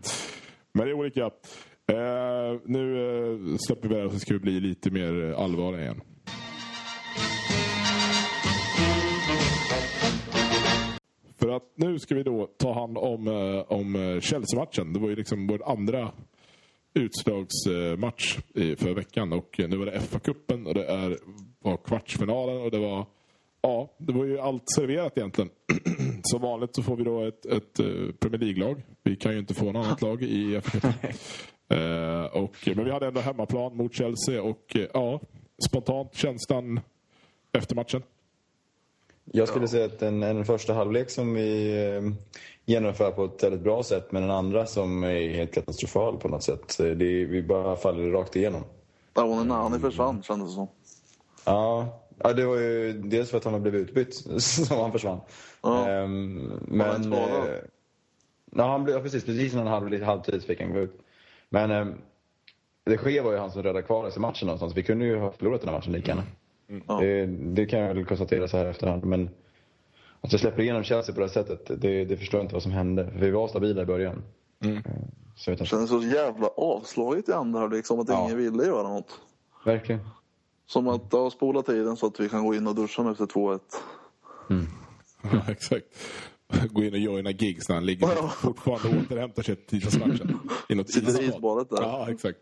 [0.71, 1.25] Men det är olika.
[1.25, 5.81] Eh, nu eh, släpper vi det här och så ska vi bli lite mer allvarliga
[5.81, 6.01] igen.
[11.37, 14.93] För att nu ska vi då ta hand om, eh, om eh, Chelsea-matchen.
[14.93, 16.11] Det var ju liksom vår andra
[16.93, 19.33] utslagsmatch för veckan.
[19.33, 21.17] Och nu var det FA-cupen och det är,
[21.59, 23.05] var kvartsfinalen och det var
[23.61, 25.49] Ja, det var ju allt serverat egentligen.
[26.23, 27.85] Som vanligt så får vi då ett, ett eh,
[28.19, 28.83] Premier League-lag.
[29.03, 31.13] Vi kan ju inte få något annat lag i FA-cupen.
[31.71, 35.19] Eh, och, men vi hade ändå hemmaplan mot Chelsea och eh, ja,
[35.67, 36.79] spontant känslan
[37.51, 38.03] efter matchen.
[39.25, 42.01] Jag skulle säga att en, en första halvlek som vi eh,
[42.65, 46.43] genomför på ett väldigt bra sätt men en andra som är helt katastrofal på något
[46.43, 46.77] sätt.
[46.77, 46.93] Det,
[47.25, 48.63] vi bara faller rakt igenom.
[49.13, 50.67] Var när Nani försvann kändes det som.
[51.45, 55.19] Ja, ja, det var ju dels för att han blev utbytt som han försvann.
[55.61, 55.87] Ja.
[55.89, 57.03] Ehm, Var han men...
[57.03, 57.47] skadad?
[57.49, 57.55] Eh,
[58.55, 60.99] ja, han blev, ja, precis, precis innan halv, halvtid fick han gå ut.
[61.49, 61.87] Men eh,
[62.83, 64.77] det sker var ju han som räddade kvar oss i matchen någonstans.
[64.77, 66.23] Vi kunde ju ha förlorat den här matchen lika gärna.
[66.87, 66.99] Ja.
[66.99, 69.05] Det, det kan jag väl konstatera så här efterhand.
[69.05, 69.29] Men
[70.21, 72.63] att jag släpper igenom Chelsea på det här sättet, det, det förstår jag inte vad
[72.63, 73.11] som hände.
[73.11, 74.23] För vi var stabila i början.
[74.65, 75.65] Eh, Så jag vet Det inte.
[75.65, 77.85] kändes så jävla avslaget i andra halvlek.
[77.85, 78.23] Som att Ja.
[78.25, 79.19] ingen ville göra något.
[79.65, 80.01] Verkligen.
[80.69, 83.25] Som att ja, spola tiden så att vi kan gå in och duscha nu efter
[83.25, 83.59] 2-1.
[85.31, 85.85] Ja, exakt.
[86.71, 88.27] Gå in och joina gigs när han ligger Ja.
[88.41, 90.39] fortfarande och återhämtar sig till tisdagsmatchen.
[90.69, 91.35] I något Sitter i isbad.
[91.35, 91.81] isbadet där.
[91.81, 92.37] Ja, exakt.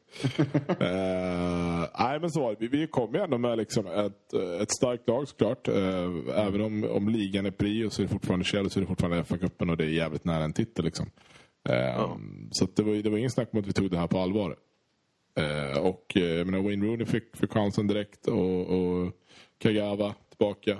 [0.81, 2.57] uh, nej, men så var det.
[2.59, 5.67] Vi, vi kom ju ändå med liksom ett, ett starkt lag såklart.
[5.67, 5.75] Uh,
[6.35, 9.23] även om, om ligan är prio så är det fortfarande Chelsea, så är det fortfarande
[9.23, 10.85] FA-cupen och det är jävligt nära en titel.
[10.85, 11.05] Liksom.
[11.69, 12.17] Uh,
[12.51, 14.19] Så att det, var, det var ingen snack om att vi tog det här på
[14.19, 14.55] allvar.
[15.37, 19.13] Eh, och eh, menar, Wayne Rooney fick, fick chansen direkt och, och
[19.57, 20.77] Kagawa tillbaka.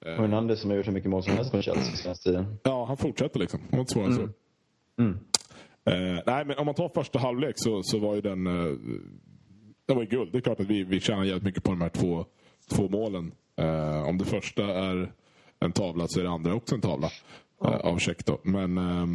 [0.00, 2.58] Och Hernandez som har gjort hur mycket mål som helst med Chelsea senaste tiden.
[2.62, 3.60] Ja, han fortsätter liksom.
[3.70, 4.28] Det var inte svårare än så.
[4.98, 5.18] Mm.
[5.84, 8.46] Eh, nej, men om man tar första halvlek så, så var ju den...
[8.46, 8.76] Eh,
[9.86, 10.32] det var ju guld.
[10.32, 12.24] Det är klart att vi, vi tjänar jävligt mycket på de här två,
[12.70, 13.32] två målen.
[13.56, 15.12] Eh, om det första är
[15.60, 17.10] en tavla så är det andra också en tavla.
[17.64, 18.40] Eh, av check då.
[18.42, 19.06] Men, eh,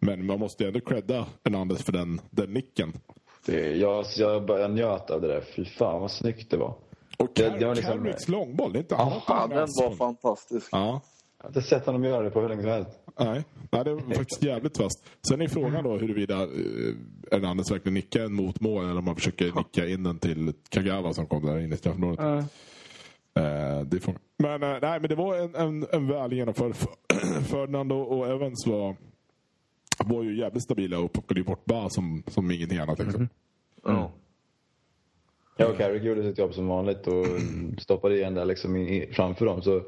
[0.00, 2.92] men man måste ju ändå credda Hernandez för den, den nicken.
[3.46, 5.40] Det, jag, jag, jag njöt av det där.
[5.56, 6.74] Fy fan vad snyggt det var.
[7.18, 9.96] Och Det- Car- det var liksom- Carricks långboll, det är inte Ja, Ja, den var
[9.96, 10.68] fantastisk.
[10.72, 11.00] Ja.
[11.38, 12.90] Jag har inte sett honom göra det på hur länge som helst.
[13.18, 15.04] Nej, Nej det var faktiskt jävligt fast.
[15.28, 16.48] Sen är frågan då huruvida eh,
[17.32, 21.12] Hernandez verkligen nickar en mot mål eller om man försöker nicka in den till Kagawa
[21.12, 22.20] som kom där in i straffområdet.
[22.20, 24.20] Eh, det frågan.
[24.38, 26.74] Men, eh, nej, men det var en, en, en väl genomförd
[27.50, 28.96] Ferdinando och Evans var,
[30.08, 32.98] var ju jävligt stabila och plockade ju bort Ba som, som ingenting annat.
[32.98, 33.28] Liksom.
[33.84, 34.12] Ja.
[35.56, 37.26] Ja, och Carrick gjorde sitt jobb som vanligt och
[37.78, 39.62] stoppade igen där liksom i, i, framför dem.
[39.62, 39.82] Så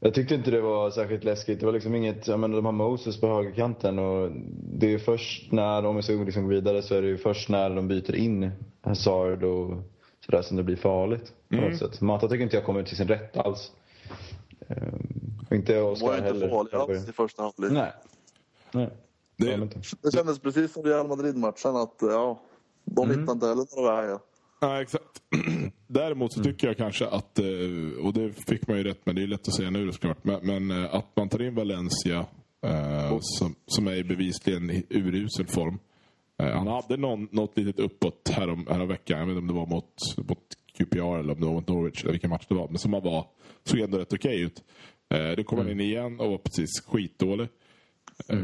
[0.00, 1.60] jag tyckte inte det var särskilt läskigt.
[1.60, 4.30] Det var liksom inget, jag menar de har Moses på högerkanten och
[4.72, 7.16] det är ju först när, om vi ska liksom gå vidare, så är det ju
[7.16, 9.82] först när de byter in Hazard och
[10.26, 11.32] sådär som det blir farligt.
[11.48, 12.00] På något sätt.
[12.00, 13.72] Mata tycker inte jag kommer till sin rätt alls.
[14.68, 16.48] Ehm, och inte Oscar var ju inte heller.
[16.48, 17.72] farlig alls i första halvlek.
[17.72, 17.92] Nej.
[18.76, 18.90] Nej.
[19.36, 19.68] Det-
[20.02, 22.40] Det kändes precis som Real Madrid-matchen att ja,
[22.84, 24.18] de hittade inte heller några vägar.
[24.60, 25.22] Ja, exakt.
[25.86, 29.22] Däremot så tycker jag kanske att, eh, och det fick man ju rätt med, det
[29.22, 32.26] är lätt att säga nu såklart, men, men eh, att man tar in Valencia
[32.66, 35.78] eh, som, som är bevisligen i urusel form.
[36.38, 39.66] Han hade någon, något litet uppåt härom, härom veckan, jag vet inte om det var
[39.66, 39.92] mot,
[40.28, 40.38] mot
[40.78, 43.02] QPR eller om det var mot Norwich eller vilken match det var, men som han
[43.02, 43.26] var,
[43.64, 44.62] såg ändå rätt okej ut.
[45.14, 47.48] Eh, Då kom han in igen och var precis skitdålig.
[48.28, 48.38] Eh,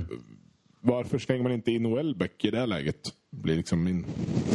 [0.81, 3.15] Varför slänger man inte in Welbeck i det här läget?
[3.31, 4.07] blir liksom min,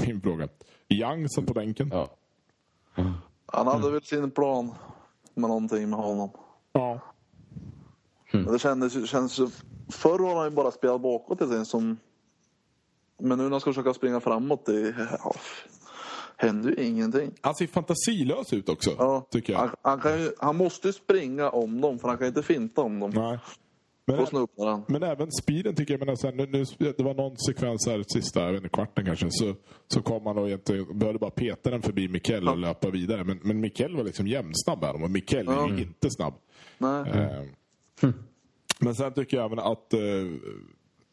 [0.08, 0.48] min fråga.
[0.90, 1.90] Young satt på bänken.
[1.92, 2.10] Ja.
[3.46, 4.74] Han hade väl sin plan
[5.34, 6.30] med någonting med honom.
[6.72, 7.00] Ja.
[8.32, 9.48] Men det kändes, ju- känns ju...
[9.90, 11.98] Förr har han ju bara spelat bakåt till sin som...
[13.20, 15.36] Men nu när han ska försöka springa framåt, det ja,
[16.38, 17.32] händer ju ingenting.
[17.42, 19.60] Han ser fantasilös ut också, Ja, tycker jag.
[19.60, 22.82] Han, han, kan ju, han måste ju springa om dem, för han kan inte finta
[22.82, 23.12] om dem.
[23.16, 23.40] Nej.
[24.08, 26.06] Men, men även speeden tycker jag.
[26.06, 26.64] Men sen, nu, nu,
[26.98, 29.28] det var någon sekvens här sista jag vet inte, kvarten kanske.
[29.30, 29.56] Så,
[29.88, 33.24] så kom han och egentligen behövde bara peta den förbi Mikkel och löpa vidare.
[33.24, 35.04] Men, men Mikkel var liksom jämnsnabb här.
[35.04, 36.34] Och Mikkel är ju inte snabb.
[36.78, 37.12] Nej.
[37.12, 38.10] Eh,
[38.80, 40.00] Men sen tycker jag även att eh,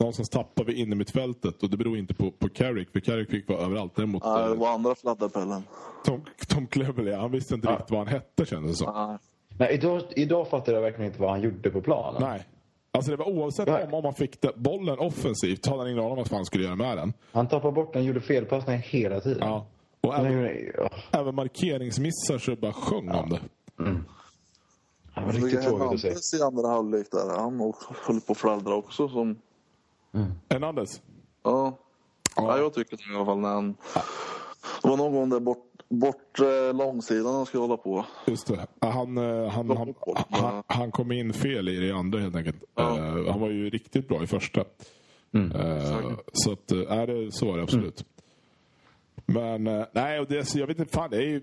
[0.00, 1.62] någonstans tappar vi in i mittfältet.
[1.62, 2.90] Och det beror inte på, på Carrick.
[2.92, 3.92] För Carrick fick vara överallt.
[3.96, 5.62] Däremot Nej, det eh, var andra fladderpällen.
[6.04, 9.08] Tom, Tom Cleverley, han visste inte riktigt vad han hette kändes det som.
[9.08, 9.18] Nej.
[9.58, 12.22] Nej, idag, idag fattar jag verkligen inte vad han gjorde på planen.
[12.22, 12.46] Nej.
[12.94, 16.12] Alltså det var oavsett om, om man fick det, bollen offensivt hade han ingen aning
[16.12, 17.12] om vad han skulle göra med den.
[17.32, 19.48] Han tappade bort den, gjorde felpassningar hela tiden.
[19.48, 19.66] Ja.
[20.00, 23.40] Och Han, även, gjorde, ja, även markeringsmissar så bara sjöng om det.
[25.12, 26.36] han var riktigt tråkigt att se.
[26.36, 27.72] I andra halvlek där, han
[28.06, 29.08] höll på att fladdra också.
[29.08, 29.36] Som,
[30.50, 31.02] Hernandez.
[31.42, 31.78] ja.
[32.36, 32.58] Ja.
[32.58, 33.76] jag tycker det i alla fall när han...
[34.82, 38.04] Det var någon gång där bort, bort eh, långsidan han skulle hålla på.
[38.26, 38.66] Just det.
[38.80, 39.94] Han, eh, han, han,
[40.30, 42.64] han, han kom in fel i det andra helt enkelt.
[42.74, 42.98] Ja.
[42.98, 44.60] Eh, han var ju riktigt bra i första.
[45.34, 48.04] Eh, så att, eh, är det så är det absolut.
[49.26, 51.42] Men eh, nej, och det, jag vet inte, fan det är ju...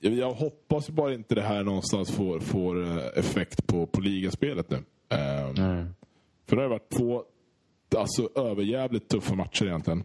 [0.00, 4.76] Jag, jag hoppas bara inte det här någonstans får, får effekt på, på ligaspelet nu.
[5.08, 5.54] Eh,
[6.46, 7.22] För det har varit två
[7.96, 10.04] alltså, överjävligt tuffa matcher egentligen.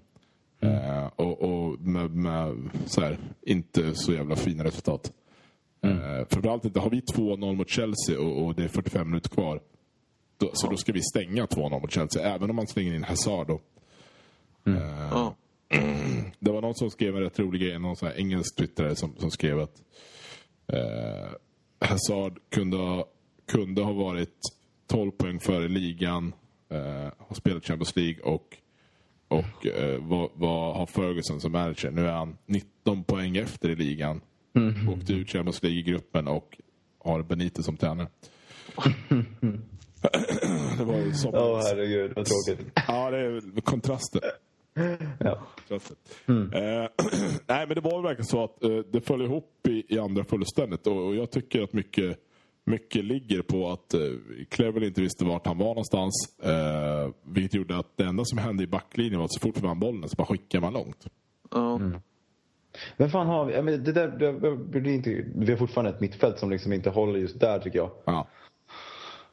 [0.63, 5.13] Eh, och och med, med så här, inte så jävla fina resultat.
[5.81, 9.61] Eh, framförallt inte, har vi 2-0 mot Chelsea och, och det är 45 minuter kvar.
[10.37, 13.47] Då, så då ska vi stänga 2-0 mot Chelsea, även om man slänger in Hazard.
[13.47, 13.59] Då.
[15.11, 15.35] Ja.
[16.39, 19.15] Det var någon som skrev en rätt rolig grej, någon sån här engelsk twittrare som,
[19.17, 19.83] som skrev att
[20.67, 21.29] eh,
[21.79, 23.05] Hazard kunde ha,
[23.51, 24.39] kunde ha varit
[24.87, 26.33] 12 poäng före ligan,
[26.69, 28.57] eh, har spelat Champions League och,
[29.33, 31.91] och eh, vad, vad har Ferguson som manager?
[31.91, 34.21] Nu är han 19 poäng efter i ligan.
[34.89, 36.57] Åkte ut Champions League i gruppen och
[37.03, 38.07] har Benitez som tränare.
[40.77, 41.33] det var ju som...
[41.33, 42.71] Åh herregud, vad tråkigt.
[42.87, 44.21] Ja, det är kontraster.
[45.19, 45.47] Ja.
[45.55, 45.97] kontraster.
[46.27, 46.89] Eh,
[47.47, 50.87] nej, men det var verkligen så att eh, det föll ihop i, i andra fullständigt.
[50.87, 52.17] Och, och jag tycker att mycket,
[52.63, 53.99] mycket ligger på att eh,
[54.49, 56.39] Cleverley inte visste vart han var någonstans.
[56.43, 59.61] Eh, vilket gjorde att det enda som hände i backlinjen var att så fort vi
[59.61, 61.07] vann bollen så bara skickade man långt.
[61.51, 61.79] Ja.
[62.97, 63.61] Men fan har vi?
[63.61, 67.19] Men det där, det, det inte, vi har fortfarande ett mittfält som liksom inte håller
[67.19, 67.91] just där tycker jag.
[68.05, 68.27] Ja.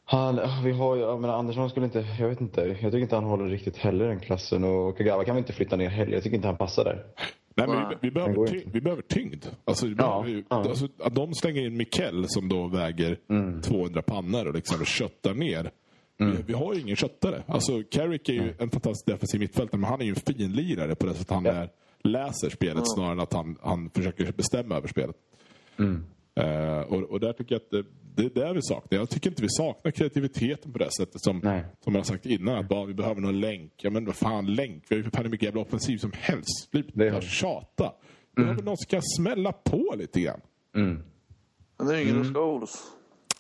[0.05, 3.25] Han, vi har jag menar, Andersson skulle inte, jag vet inte, jag tycker inte han
[3.25, 6.13] håller riktigt heller den klassen och Kagawa kan vi inte flytta ner heller.
[6.13, 7.05] Jag tycker inte han passar där.
[7.67, 8.71] Nej, men vi, vi, behöver går ty, inte.
[8.73, 9.45] vi behöver tyngd.
[9.65, 10.57] Alltså, vi behöver, ja.
[10.57, 13.63] alltså, att de slänger in Mikkel som då väger Mm.
[13.63, 15.71] 200 pannor och liksom köttar ner.
[16.17, 17.43] Vi, vi har ju ingen köttare.
[17.47, 21.07] Alltså, Carrick är ju en fantastisk defensiv mittfältare, men han är ju en finlirare på
[21.07, 21.53] det sättet han Ja.
[21.53, 21.69] är,
[22.05, 25.17] läser spelet snarare än att han, han försöker bestämma över spelet.
[25.79, 26.05] Mm.
[26.35, 27.85] Eh, och, och där tycker jag att det,
[28.17, 28.99] det är där vi saknar.
[28.99, 31.65] Jag tycker inte vi saknar kreativiteten på det sättet som, Nej.
[31.85, 32.59] som jag har sagt innan.
[32.59, 33.73] Att bara, vi behöver någon länk.
[33.77, 34.85] Ja men vad fan länk?
[34.89, 36.69] Vi har ju för mycket jävla offensiv som helst.
[36.71, 37.27] Det Sluta har vi.
[37.27, 37.93] tjata.
[38.37, 40.41] Vi behöver någon som kan smälla på lite grann.
[40.77, 41.03] Mm.
[41.79, 42.71] Men det är ingen Scholes.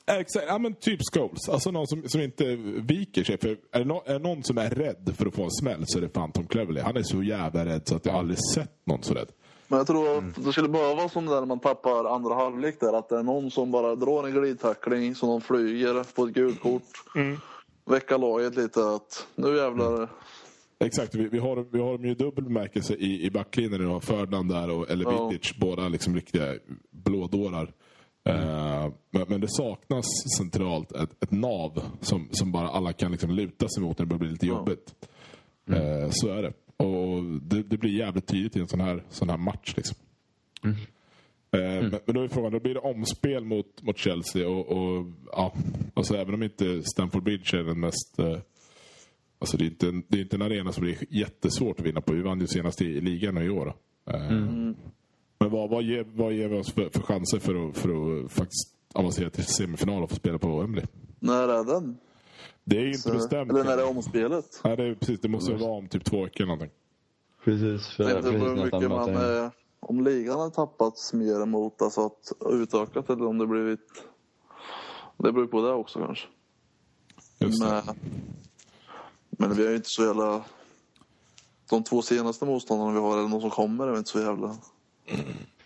[0.06, 1.48] Exakt, ja men typ Scholes.
[1.48, 3.38] Alltså någon som, som inte viker sig.
[3.38, 5.82] För är det, no, är det någon som är rädd för att få en smäll
[5.86, 6.82] så är det fan Tom Cleverley.
[6.82, 9.28] Han är så jävla rädd så att jag aldrig sett någon så rädd.
[9.70, 12.80] Men jag tror att det skulle vara som det där när man tappar andra halvlek
[12.80, 12.92] där.
[12.92, 16.60] Att det är någon som bara drar en glidtackling som de flyger på ett gult
[16.60, 16.82] kort.
[17.84, 20.08] Väcka laget lite att nu jävlar.
[20.84, 23.80] Exakt, vi, vi, har, vi har dem ju i dubbel bemärkelse i, i backlinjen.
[23.80, 25.32] Nu har Ferdinand där och eller Ja.
[25.60, 26.54] Båda liksom riktiga
[26.90, 27.72] blådårar.
[28.28, 30.06] Eh, men, men det saknas
[30.38, 34.08] centralt ett, ett nav som, som bara alla kan liksom luta sig mot när det
[34.08, 34.94] börjar bli lite jobbigt.
[35.70, 36.52] Eh, så är det.
[36.86, 39.74] Och det, det blir jävligt tydligt i en sån här, sån här match.
[39.76, 39.96] Liksom.
[40.64, 40.72] Eh,
[41.52, 44.48] Men, men då är frågan, då blir det omspel mot, mot Chelsea.
[44.48, 45.54] Och, och, ja,
[45.94, 48.18] alltså även om inte Stamford Bridge är den mest...
[48.18, 48.38] Eh,
[49.38, 51.86] alltså det, är inte, en- det är inte en arena som det är jättesvårt att
[51.86, 52.12] vinna på.
[52.12, 53.74] Vi vann ju senast i, ligan i år.
[54.10, 57.88] Eh, Men vad, vad, ger, vad ger vi oss för, för chanser för att, för
[58.24, 60.84] att faktiskt avancera till semifinal och få spela på Wembley?
[61.20, 61.96] När är den?
[62.70, 63.50] Det är ju inte Så, bestämt.
[63.50, 64.60] eller när är omspelet?
[64.64, 66.70] Nej, det, är precis, det måste vara om typ två veckor någonting.
[67.44, 67.86] Precis.
[67.96, 69.50] För, Jag vet inte hur mycket man, möter- eh,
[69.80, 74.04] om ligan har tappats mer emot alltså att utökat eller om det blivit...
[75.16, 76.26] Det beror på det också kanske.
[77.38, 77.82] Just det.
[77.86, 77.94] Men,
[79.30, 80.44] men vi är ju inte så jävla...
[81.70, 84.56] De två senaste motståndarna vi har, eller de som kommer, är vi inte så jävla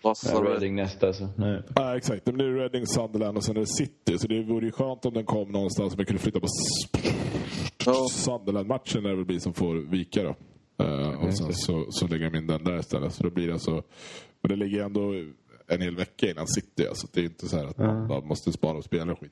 [0.05, 0.31] vassa.
[0.33, 1.27] Ja, Reading nästa så.
[1.35, 1.61] Nej.
[1.75, 2.25] Ja, exakt.
[2.25, 4.17] Det blir Reading, Sunderland och sen är det City.
[4.17, 6.47] Så det vore ju skönt om den kom någonstans som vi kunde flytta på
[7.85, 8.07] Ja.
[8.11, 10.35] Sunderland-matchen när det väl blir som får vika då.
[10.85, 13.13] Eh, och sen så, så lägger de in den där istället.
[13.13, 13.71] Så då blir det alltså...
[14.41, 15.13] Men det ligger ändå
[15.67, 16.87] en hel vecka innan City.
[16.87, 17.77] Alltså det är inte så här att
[18.09, 19.31] man måste spara och spela och skit.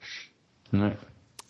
[0.69, 0.97] Nej.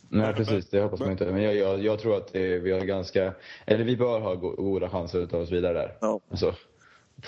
[0.09, 0.69] Nej, precis.
[0.69, 1.32] Det hoppas man inte.
[1.32, 3.34] Men jag, jag, jag tror att det, vi har ganska...
[3.65, 5.97] Eller vi bör ha go- goda chanser att ta oss vidare där.
[6.01, 6.19] Ja.
[6.32, 6.55] Alltså,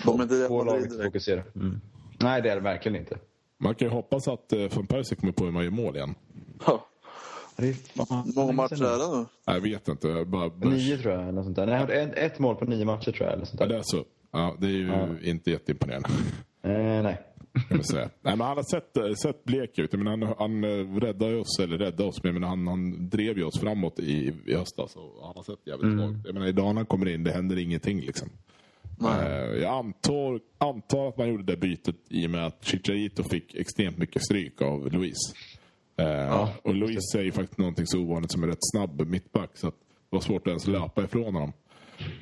[0.03, 1.05] De är inte Real få Madrid laget att direkt.
[1.13, 1.43] fokusera.
[1.55, 1.81] Mm.
[2.21, 3.17] Nej, det är det verkligen inte.
[3.57, 6.15] Man kan ju hoppas att uh, van Persie kommer på hur man gör mål igen.
[6.65, 6.87] Ja.
[7.57, 9.25] Det Hur många matcher är det nu?
[9.45, 10.07] Jag vet inte.
[10.07, 11.65] Jag bara, bara, Nio tror jag, eller något sånt där.
[11.65, 13.33] Nej, har ett, ett mål på nio matcher tror jag.
[13.33, 13.73] Eller sånt Ja, där.
[13.73, 14.03] det är så.
[14.31, 16.09] Ja, det är ju inte jätteimponerande.
[16.61, 17.21] Eh, nej.
[17.69, 18.09] Kan man säga.
[18.21, 19.93] Nej, men han har sett, eh, sett blek ut.
[19.93, 23.59] Menar, han, han eh, räddade oss, eller räddade oss, men han, han drev ju oss
[23.59, 24.95] framåt i, i höstas.
[24.95, 25.97] Och han har sett jävligt Mm.
[25.99, 26.25] svag ut.
[26.25, 28.29] Jag menar, idag när han kommer in, det händer ingenting liksom.
[29.01, 33.55] Eh, jag antar, antar att man gjorde det bytet i och med att Chicharito fick
[33.55, 35.17] extremt mycket stryk av Luis.
[35.97, 39.57] Eh, och Luis är ju faktiskt någonting så ovanligt som är rätt snabb mittback.
[39.57, 39.75] Så att
[40.09, 41.53] det var svårt att ens löpa ifrån honom.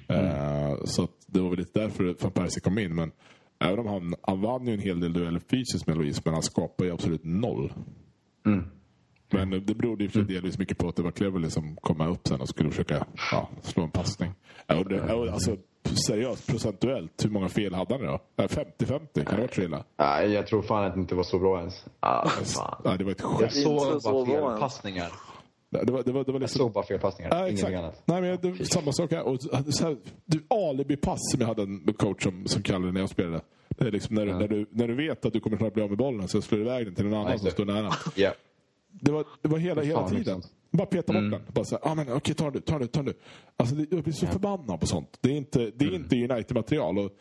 [0.08, 2.96] Eh, Så att det var väl lite därför van Persie kom in.
[2.96, 3.12] Men
[3.60, 6.44] även om han, han vann ju en hel del dueller fysiskt med Luis, men han
[6.44, 7.74] skapade ju absolut noll.
[9.32, 12.28] Men det berodde ju för delvis mycket på att det var Cleverley som kom upp
[12.28, 14.32] sen och skulle försöka ja, slå en passning.
[14.68, 15.40] Ja, och det, ja,
[16.08, 18.20] seriöst, procentuellt, hur många fel hade han då?
[18.36, 19.84] Ja, 50-50, kan det varit så illa?
[20.00, 21.86] Nej, jag tror fan att det inte var så bra ens.
[22.00, 22.82] Ah, fan.
[22.84, 23.54] Ja, det var ett Jag skämt.
[23.54, 24.60] såg Inte bara så fel bra ens.
[24.60, 25.12] passningar.
[25.70, 26.60] Det var, det var, det var Jag liksom...
[26.60, 27.32] såg bara fel passningar.
[27.32, 27.78] Ja, Ingenting exakt.
[27.78, 28.02] annat.
[28.06, 29.24] Nej, men det, samma sak här.
[29.24, 33.00] Och så här du, alibi-pass som jag hade en coach som, som kallade det när
[33.00, 33.42] jag spelade.
[33.78, 35.84] Det är liksom när, du, när, du, när du vet att du kommer snart bli
[35.84, 37.90] av med bollen så slår du iväg den till någon annan som står nära.
[38.16, 38.32] Ja.
[39.02, 40.18] Det var, det var hela, hela tiden.
[40.18, 40.42] liksom.
[40.72, 41.42] Bara peta bort den.
[41.54, 43.14] Bara så här, ah, men, okej, ta den du, ta den du, ta den du.
[43.58, 45.18] Alltså, det, jag blir så förbannad på sånt.
[45.22, 46.98] Det är inte, det är inte United-material.
[47.00, 47.12] Och,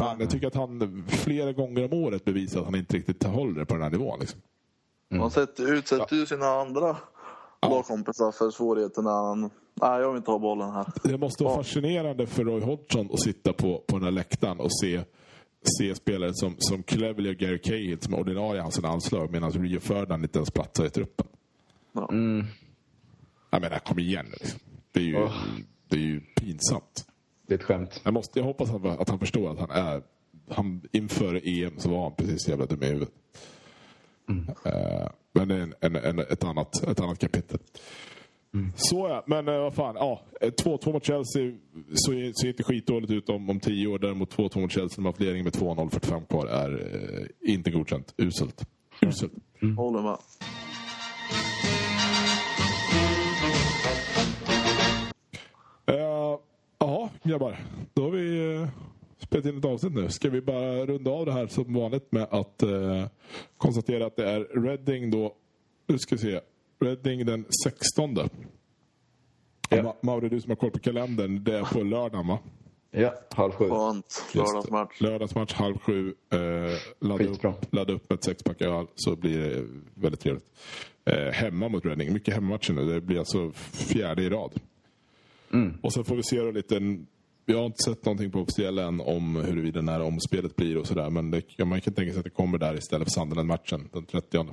[0.00, 3.60] fan, jag tycker att han flera gånger om året bevisar att han inte riktigt håller
[3.60, 4.20] det på den här nivån.
[4.20, 4.40] Liksom.
[5.10, 6.96] Han sätter, utsätter ju sina andra
[7.62, 9.40] lagkompisar för svårigheter när han...
[9.82, 10.86] Nej, jag vill inte ha bollen här.
[11.04, 11.58] Det måste vara Ja.
[11.62, 15.00] fascinerande för Roy Hodgson att sitta på, på den här läktaren och se,
[15.78, 19.52] se spelare som, som Cleverley och Gary Cahill som är ordinarie i hans anslag medan
[19.52, 21.26] Rio Ferdinand inte ens platsar i truppen.
[21.92, 22.08] Ja.
[23.50, 24.36] Jag menar, kom igen nu.
[24.40, 24.60] liksom.
[24.92, 25.44] Det är ju, Åh.
[25.88, 27.06] det är ju pinsamt.
[27.46, 28.00] Det är ett skämt.
[28.04, 30.02] Jag, måste, jag hoppas att, han- att han förstår att han är...
[30.50, 33.12] Han, inför EM så var han precis jävla dum i huvudet.
[34.64, 37.58] Eh, men det är en, en, en, ett, annat, ett annat kapitel.
[38.54, 38.72] Mm.
[38.76, 39.94] Så ja, men eh, vad fan.
[39.98, 41.52] Ja, eh, 2-2 mot Chelsea
[41.94, 43.98] så ser inte skitdåligt ut om, om tio år.
[43.98, 47.70] Däremot 2-2 mot Chelsea när man har ledning med 2-0 45 kvar är eh, inte
[47.70, 48.14] godkänt.
[48.16, 48.66] Uselt.
[49.00, 49.32] Uselt.
[49.62, 49.76] Mm.
[49.76, 50.18] Håller med.
[55.86, 56.40] Eh, ja,
[56.84, 57.58] uh, grabbar.
[57.94, 58.68] Då har vi uh,
[59.18, 60.08] spelat in ett avsnitt nu.
[60.08, 63.06] Ska vi bara runda av det här som vanligt med att uh,
[63.56, 65.34] konstatera att det är Reading då.
[65.86, 66.40] Nu ska vi se.
[66.80, 68.14] Reading den 16.
[69.70, 69.82] Ja.
[69.82, 72.38] Ma- Mauri, du som har koll på kalendern, det är på lördagen va?
[72.90, 73.68] Ja, halv sju.
[74.34, 75.00] Lördagsmatch.
[75.00, 76.14] Lördagsmatch halv sju.
[76.32, 76.38] Eh,
[77.08, 77.50] ladda, Skitbra.
[77.50, 80.44] upp, ladda upp med ett sexpack öl så blir det väldigt trevligt.
[81.04, 82.12] Eh, hemma mot Reading.
[82.12, 82.84] Mycket hemmamatcher nu.
[82.94, 84.52] Det blir alltså fjärde i rad.
[85.82, 86.78] Och sen får vi se då lite...
[87.46, 91.10] Vi har inte sett någonting på officiella än om huruvida när omspelet blir och sådär.
[91.10, 94.46] Men det, man kan tänka sig att det kommer där istället för Sunderland-matchen den 30.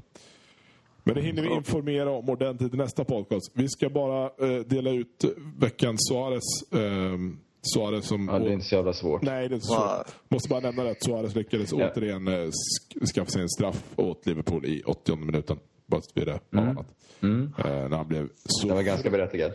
[1.07, 3.51] Men det hinner vi informera om ordentligt i nästa podcast.
[3.53, 5.25] Vi ska bara eh, dela ut
[5.59, 6.73] veckans Suarez.
[6.73, 7.17] Eh,
[7.61, 8.27] Suarez som...
[8.31, 9.21] Ja, det är inte så jävla svårt.
[9.21, 9.85] Nej, det är inte så.
[9.85, 10.03] Nej.
[10.29, 11.89] Måste bara nämna det att Suarez lyckades Ja.
[11.95, 15.57] återigen eh, sk- skaffa sig en straff åt Liverpool i 80 minuten.
[15.87, 16.87] Bara så att vi är det avhandlat.
[17.21, 18.67] Eh, när han blev så...
[18.67, 19.51] Den var ganska berättigad.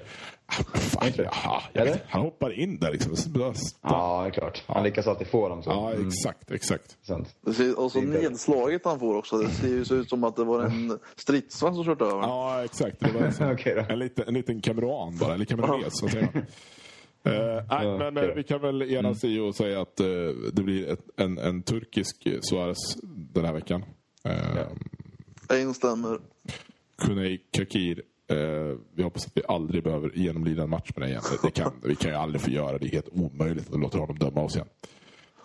[0.74, 1.93] Fan, jaha, jag Eller?
[1.93, 3.14] vet, han hoppar in där liksom.
[3.83, 4.64] Ja, det är klart.
[4.66, 5.70] Han lyckas alltid få dem så.
[5.70, 6.97] ja exakt, exakt.
[7.47, 9.39] Det ser, och så Det nedslaget han får också.
[9.39, 12.31] Det ser ju så ut som att det var en stridsvagn som kört över honom.
[12.31, 13.01] Ja, exakt.
[13.01, 13.93] Det var då.
[13.93, 16.43] en, liten, en liten kameran bara, eller kameras, så säger man.
[17.24, 20.07] Eh, nej, Ja, men okej eh, vi kan väl enas i och säga att eh,
[20.53, 22.78] det blir ett, en, en turkisk Suarez
[23.33, 23.85] den här veckan.
[24.28, 24.33] Uh,
[25.51, 26.18] Jag instämmer.
[26.98, 28.03] Kunei Kakir.
[28.26, 28.36] Eh,
[28.94, 31.22] vi hoppas att vi aldrig behöver genomlida en match med det igen.
[31.42, 32.78] Det, kan, vi kan ju aldrig få göra det.
[32.78, 34.68] Det är helt omöjligt att låta honom döma oss igen.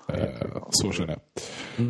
[0.08, 1.20] Eh, så känner
[1.76, 1.86] jag.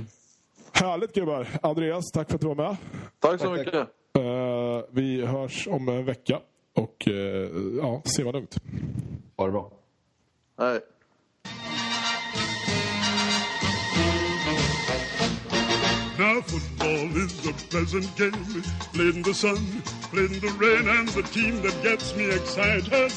[0.72, 1.48] Härligt gubbar.
[1.62, 2.78] Andreas, tack för att du var med.
[3.20, 3.88] Tack så Tack, mycket.
[4.14, 6.40] Eh, vi hörs om en vecka.
[6.74, 8.56] Och eh, ja, se vad lugnt.
[9.38, 9.72] Ha det bra.
[10.58, 10.80] Hej.
[16.18, 18.64] Now football is a pleasant game,
[18.94, 19.58] played in the sun,
[20.14, 23.12] played in the rain, and the team that gets me excited,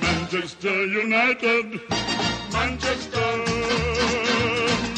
[0.00, 1.80] Manchester United,
[2.52, 3.30] Manchester,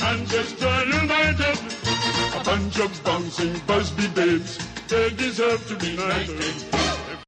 [0.05, 1.59] Manchester United,
[2.37, 4.59] a bunch of bouncing Busby babes,
[4.89, 7.02] they deserve to be knighted.